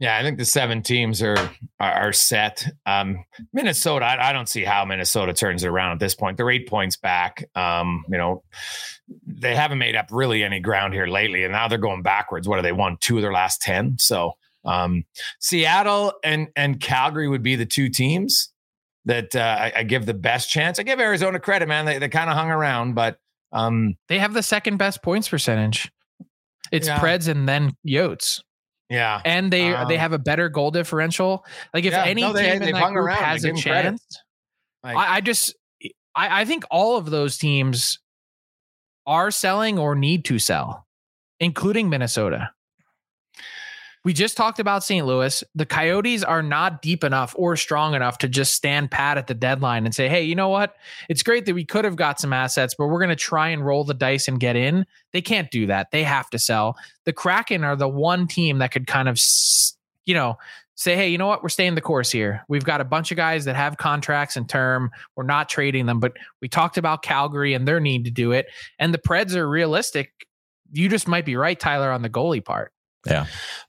[0.00, 1.36] Yeah, I think the seven teams are
[1.80, 2.66] are, are set.
[2.86, 6.36] Um, Minnesota, I, I don't see how Minnesota turns it around at this point.
[6.36, 7.48] They're eight points back.
[7.56, 8.44] Um, you know,
[9.26, 12.46] they haven't made up really any ground here lately, and now they're going backwards.
[12.46, 13.98] What are they won two of their last ten?
[13.98, 14.34] So
[14.64, 15.04] um,
[15.40, 18.52] Seattle and and Calgary would be the two teams
[19.04, 20.78] that uh, I, I give the best chance.
[20.78, 21.86] I give Arizona credit, man.
[21.86, 23.18] They they kind of hung around, but
[23.50, 25.90] um, They have the second best points percentage.
[26.70, 27.00] It's Yeah.
[27.00, 28.42] Preds and then Yotes.
[28.88, 31.44] Yeah, And they Um, they have a better goal differential.
[31.74, 33.22] Like if Yeah, any no, they- team in that group around.
[33.22, 33.88] Has a give 'em credit.
[33.90, 34.22] chance,
[34.82, 35.54] Like- I, I just
[36.14, 37.98] I, I think all of those teams
[39.06, 40.86] are selling or need to sell,
[41.40, 42.50] including Minnesota.
[44.08, 45.06] We just talked about St.
[45.06, 45.44] Louis.
[45.54, 49.34] The Coyotes are not deep enough or strong enough to just stand pat at the
[49.34, 50.76] deadline and say, hey, you know what?
[51.10, 53.66] It's great that we could have got some assets, but we're going to try and
[53.66, 54.86] roll the dice and get in.
[55.12, 55.90] They can't do that.
[55.90, 56.78] They have to sell.
[57.04, 59.20] The Kraken are the one team that could kind of,
[60.06, 60.38] you know,
[60.74, 61.42] say, hey, you know what?
[61.42, 62.46] We're staying the course here.
[62.48, 64.90] We've got a bunch of guys that have contracts and term.
[65.16, 68.46] We're not trading them, but we talked about Calgary and their need to do it.
[68.78, 70.12] And the Preds are realistic.
[70.72, 72.72] You just might be right, Tyler, on the goalie part.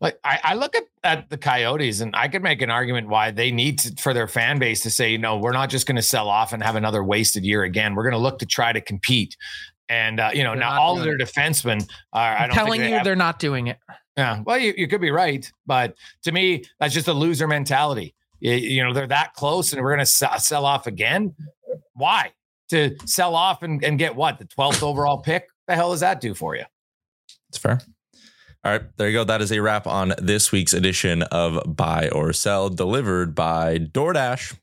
[0.01, 3.32] Like I, I look at, at the Coyotes and I could make an argument why
[3.32, 5.95] they need to for their fan base to say, you know, we're not just going
[5.97, 7.95] to sell off and have another wasted year again.
[7.95, 9.38] We're going to look to try to compete.
[9.88, 12.21] And uh, you know, They're now all of doing their defensemen are.
[12.36, 13.77] I I'm don't telling think they you, have- they're not doing it.
[14.17, 18.13] Yeah, well, you, you could be right, but to me, that's just a loser mentality.
[18.41, 21.34] You, you know, they're that close, and we're going to sell, sell off again.
[21.93, 22.34] Why?
[22.69, 25.47] To sell off and, and get what the twelfth overall pick?
[25.67, 26.65] The hell does that do for you?
[27.47, 27.80] It's fair.
[28.62, 29.24] All right, there you go.
[29.24, 34.57] That is a wrap on this week's edition of Buy or Sell, delivered by DoorDash.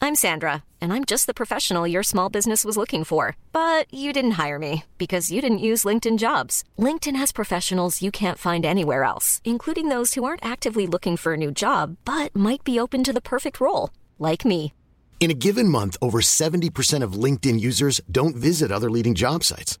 [0.00, 3.36] I'm Sandra, and I'm just the professional your small business was looking for.
[3.52, 6.62] But you didn't hire me because you didn't use LinkedIn jobs.
[6.78, 11.32] LinkedIn has professionals you can't find anywhere else, including those who aren't actively looking for
[11.32, 13.90] a new job but might be open to the perfect role,
[14.20, 14.72] like me.
[15.18, 19.80] In a given month, over 70% of LinkedIn users don't visit other leading job sites.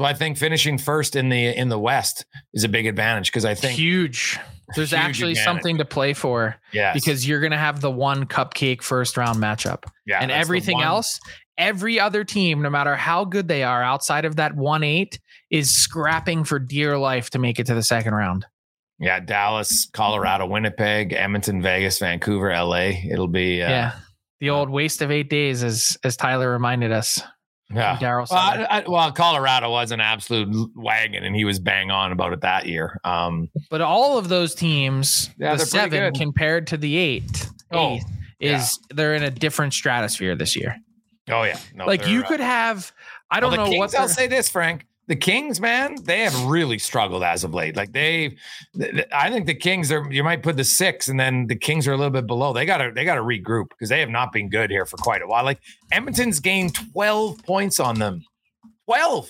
[0.00, 2.24] So I think finishing first in the in the West
[2.54, 4.38] is a big advantage because I think huge.
[4.74, 5.44] There's Huge actually advantage.
[5.44, 6.94] something to play for Yes.
[6.94, 9.82] because you're going to have the one cupcake first round matchup.
[10.06, 11.20] Yeah, and everything else,
[11.58, 15.20] every other team, no matter how good they are outside of that 1 8,
[15.50, 18.46] is scrapping for dear life to make it to the second round.
[18.98, 22.92] yeah, Dallas, Colorado, Winnipeg, Edmonton, Vegas, Vancouver, LA.
[23.10, 23.92] It'll be uh, yeah.
[24.40, 27.20] The old waste of eight days, as as Tyler reminded us.
[27.74, 27.96] Yeah.
[27.98, 28.66] Daryl Well, Sutter.
[28.70, 32.40] I, I, well, Colorado was an absolute wagon, and he was bang on about it
[32.42, 32.98] that year.
[33.04, 38.04] Um, But all of those teams, Yeah, the seven compared to the eight, Oh, eighth,
[38.40, 40.76] is they're in a different stratosphere this year.
[41.30, 42.92] oh yeah, no, like you uh, could have,
[43.30, 44.86] I don't the know Kings, what I'll say this, Frank.
[45.10, 47.74] The Kings, man, they have really struggled as of late.
[47.74, 48.36] Like they,
[48.78, 50.08] th- th- I think the Kings are.
[50.08, 52.52] You might put the six, and then the Kings are a little bit below.
[52.52, 54.98] They got to, they got to regroup because they have not been good here for
[54.98, 55.42] quite a while.
[55.42, 55.58] Like
[55.90, 58.22] Edmonton's gained twelve points on them,
[58.86, 59.28] twelve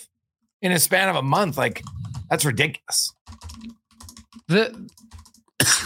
[0.61, 1.57] in a span of a month.
[1.57, 1.83] Like
[2.29, 3.15] that's ridiculous.
[4.49, 4.87] the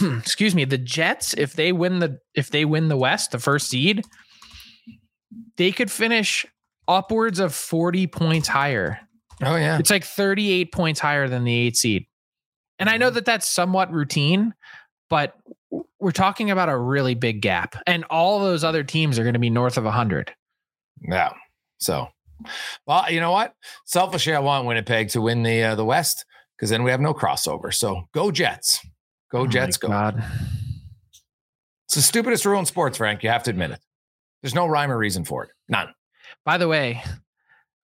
[0.19, 3.69] excuse me the jets if they win the if they win the west the first
[3.69, 4.03] seed
[5.55, 6.45] they could finish
[6.89, 8.99] upwards of 40 points higher
[9.43, 12.05] Oh yeah, it's like 38 points higher than the eight seed
[12.79, 14.53] and i know that that's somewhat routine
[15.09, 15.35] but
[15.99, 19.39] we're talking about a really big gap and all those other teams are going to
[19.39, 20.31] be north of 100
[21.01, 21.31] Yeah.
[21.77, 22.07] So,
[22.87, 23.53] well, you know what?
[23.85, 26.25] Selfishly, I want Winnipeg to win the uh, the West
[26.55, 27.73] because then we have no crossover.
[27.73, 28.79] So go Jets.
[29.31, 29.77] Go Oh Jets.
[29.77, 29.89] Go.
[29.89, 30.23] God.
[31.87, 33.23] It's the stupidest rule in sports, Frank.
[33.23, 33.79] You have to admit it.
[34.41, 35.49] There's no rhyme or reason for it.
[35.67, 35.89] None.
[36.45, 37.03] By the way,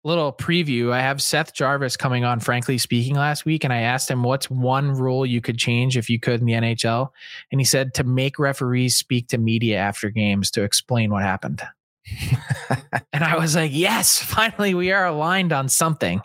[0.04, 0.92] little preview.
[0.92, 4.50] I have Seth Jarvis coming on, frankly speaking, last week, and I asked him what's
[4.50, 7.10] one rule you could change if you could in the NHL,
[7.52, 11.62] and he said to make referees speak to media after games to explain what happened.
[13.12, 16.22] and I was like, yes, finally we are aligned on something.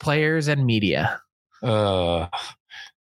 [0.00, 1.20] Players and media.
[1.62, 2.26] Uh,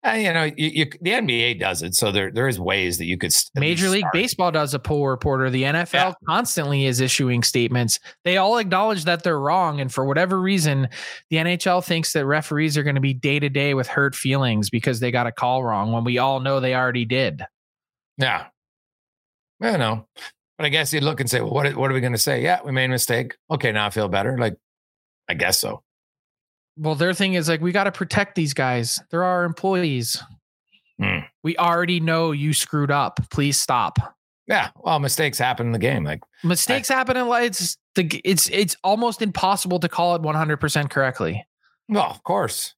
[0.04, 3.06] and, you know, you, you, the NBA does it, so there there is ways that
[3.06, 3.34] you could.
[3.56, 4.14] Major League start.
[4.14, 5.50] Baseball does a poll reporter.
[5.50, 6.14] The NFL Yeah.
[6.26, 8.00] constantly is issuing statements.
[8.24, 9.82] They all acknowledge that they're wrong.
[9.82, 10.88] And for whatever reason,
[11.30, 14.70] the NHL thinks that referees are going to be day to day with hurt feelings
[14.70, 17.43] because they got a call wrong when we all know they already did.
[18.18, 18.47] Yeah.
[19.62, 20.08] I know.
[20.58, 22.41] But I guess you'd look and say, well, what, what are we going to say?
[22.41, 23.36] Yeah, we made a mistake.
[23.52, 24.38] Okay, now I feel better.
[24.38, 24.56] Like,
[25.28, 25.84] I guess so.
[26.80, 28.99] Well, their thing is like, we got to protect these guys.
[29.11, 30.23] They're our employees.
[30.99, 31.19] Hmm.
[31.43, 33.19] We already know you screwed up.
[33.32, 33.97] Please stop.
[34.47, 34.69] Yeah.
[34.77, 36.03] Well, mistakes happen in the game.
[36.03, 37.45] Like, Mistakes happen in life.
[37.47, 41.45] It's the it's it's almost impossible to call it 100% correctly.
[41.88, 42.73] well, of course,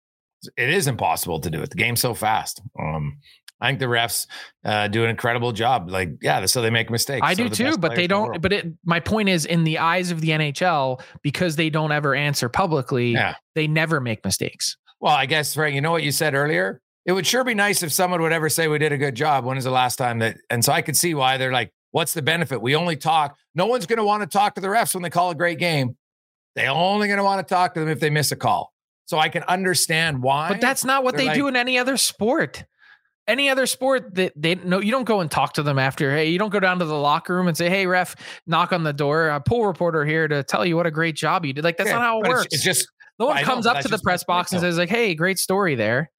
[0.57, 1.69] it is impossible to do it.
[1.69, 2.61] The game's so fast.
[2.79, 3.19] Um,
[3.61, 4.25] I think the refs
[4.65, 5.89] uh, do an incredible job.
[5.89, 7.21] Like, yeah, so they make mistakes.
[7.23, 8.29] I So do too, but they don't.
[8.29, 8.41] world.
[8.41, 12.15] But it, my point is, in the eyes of the NHL, because they don't ever
[12.15, 13.35] answer publicly, Yeah.
[13.55, 14.77] they never make mistakes.
[14.99, 16.81] Well, I guess, Frank, you know what you said earlier?
[17.05, 19.45] It would sure be nice if someone would ever say we did a good job.
[19.45, 20.37] When is the last time that?
[20.49, 22.61] And so I could see why they're like, what's the benefit?
[22.61, 23.35] We only talk.
[23.55, 25.57] No one's going to want to talk to the refs when they call a great
[25.59, 25.97] game.
[26.55, 28.71] They only going to want to talk to them if they miss a call.
[29.05, 30.49] So I can understand why.
[30.49, 32.63] But that's not what they do in any other sport.
[33.27, 36.11] Any other sport that they no, you don't go and talk to them after.
[36.11, 38.15] Hey, you don't go down to the locker room and say, "Hey, ref,
[38.47, 39.29] knock on the door.
[39.29, 41.89] A pool reporter here to tell you what a great job you did." Like that's
[41.89, 42.55] Yeah, not how it but it's- works.
[42.55, 42.87] It's, just
[43.19, 45.75] no one I comes up to the press box and says, "Like, hey, great story
[45.75, 46.11] there."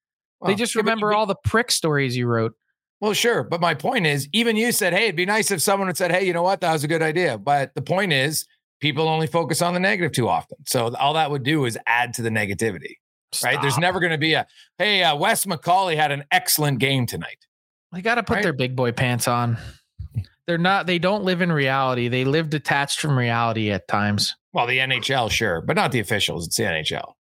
[0.45, 2.53] they just remember all the prick stories you wrote.
[3.01, 3.45] Well, sure.
[3.45, 6.11] But my point is, even you said, hey, it'd be nice if someone had said,
[6.13, 6.61] hey, you know what?
[6.63, 7.39] That was a good idea.
[7.39, 8.45] But the point is,
[8.81, 10.59] people only focus on the negative too often.
[10.67, 12.95] So all that would do is add to the negativity,
[13.45, 13.61] right?
[13.61, 14.47] There's never going to be a,
[14.78, 17.47] hey, uh, Wes McCauley had an excellent game tonight.
[17.93, 18.43] They got to put Right?
[18.43, 19.59] their big boy pants on.
[20.47, 20.87] They're not.
[20.87, 22.09] They don't live in reality.
[22.09, 24.35] They live detached from reality at times.
[24.53, 26.47] Well, the NHL, sure, but not the officials.
[26.47, 27.12] It's the NHL.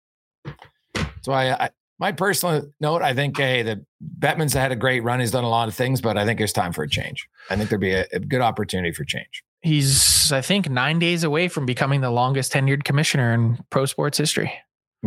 [0.94, 3.84] That's why I, my personal note, I think, hey, the
[4.18, 5.20] Bettman's had a great run.
[5.20, 7.26] He's done a lot of things, but I think there's time for a change.
[7.48, 9.44] I think there'd be a, a good opportunity for change.
[9.60, 14.18] He's, I think, nine days away from becoming the longest tenured commissioner in pro sports
[14.18, 14.52] history.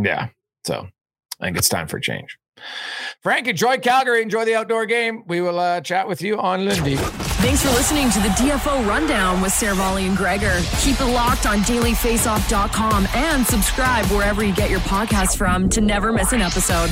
[0.01, 0.29] Yeah.
[0.65, 0.87] So
[1.39, 2.37] I think it's time for change.
[3.21, 4.21] Frank, enjoy Calgary.
[4.21, 5.23] Enjoy the outdoor game.
[5.27, 6.95] We will uh, chat with you on Lindy.
[6.95, 10.61] Thanks for listening to the DFO Rundown with Seravalli and Gregor.
[10.79, 16.13] Keep it locked on dailyfaceoff.com and subscribe wherever you get your podcasts from to never
[16.13, 16.91] miss an episode.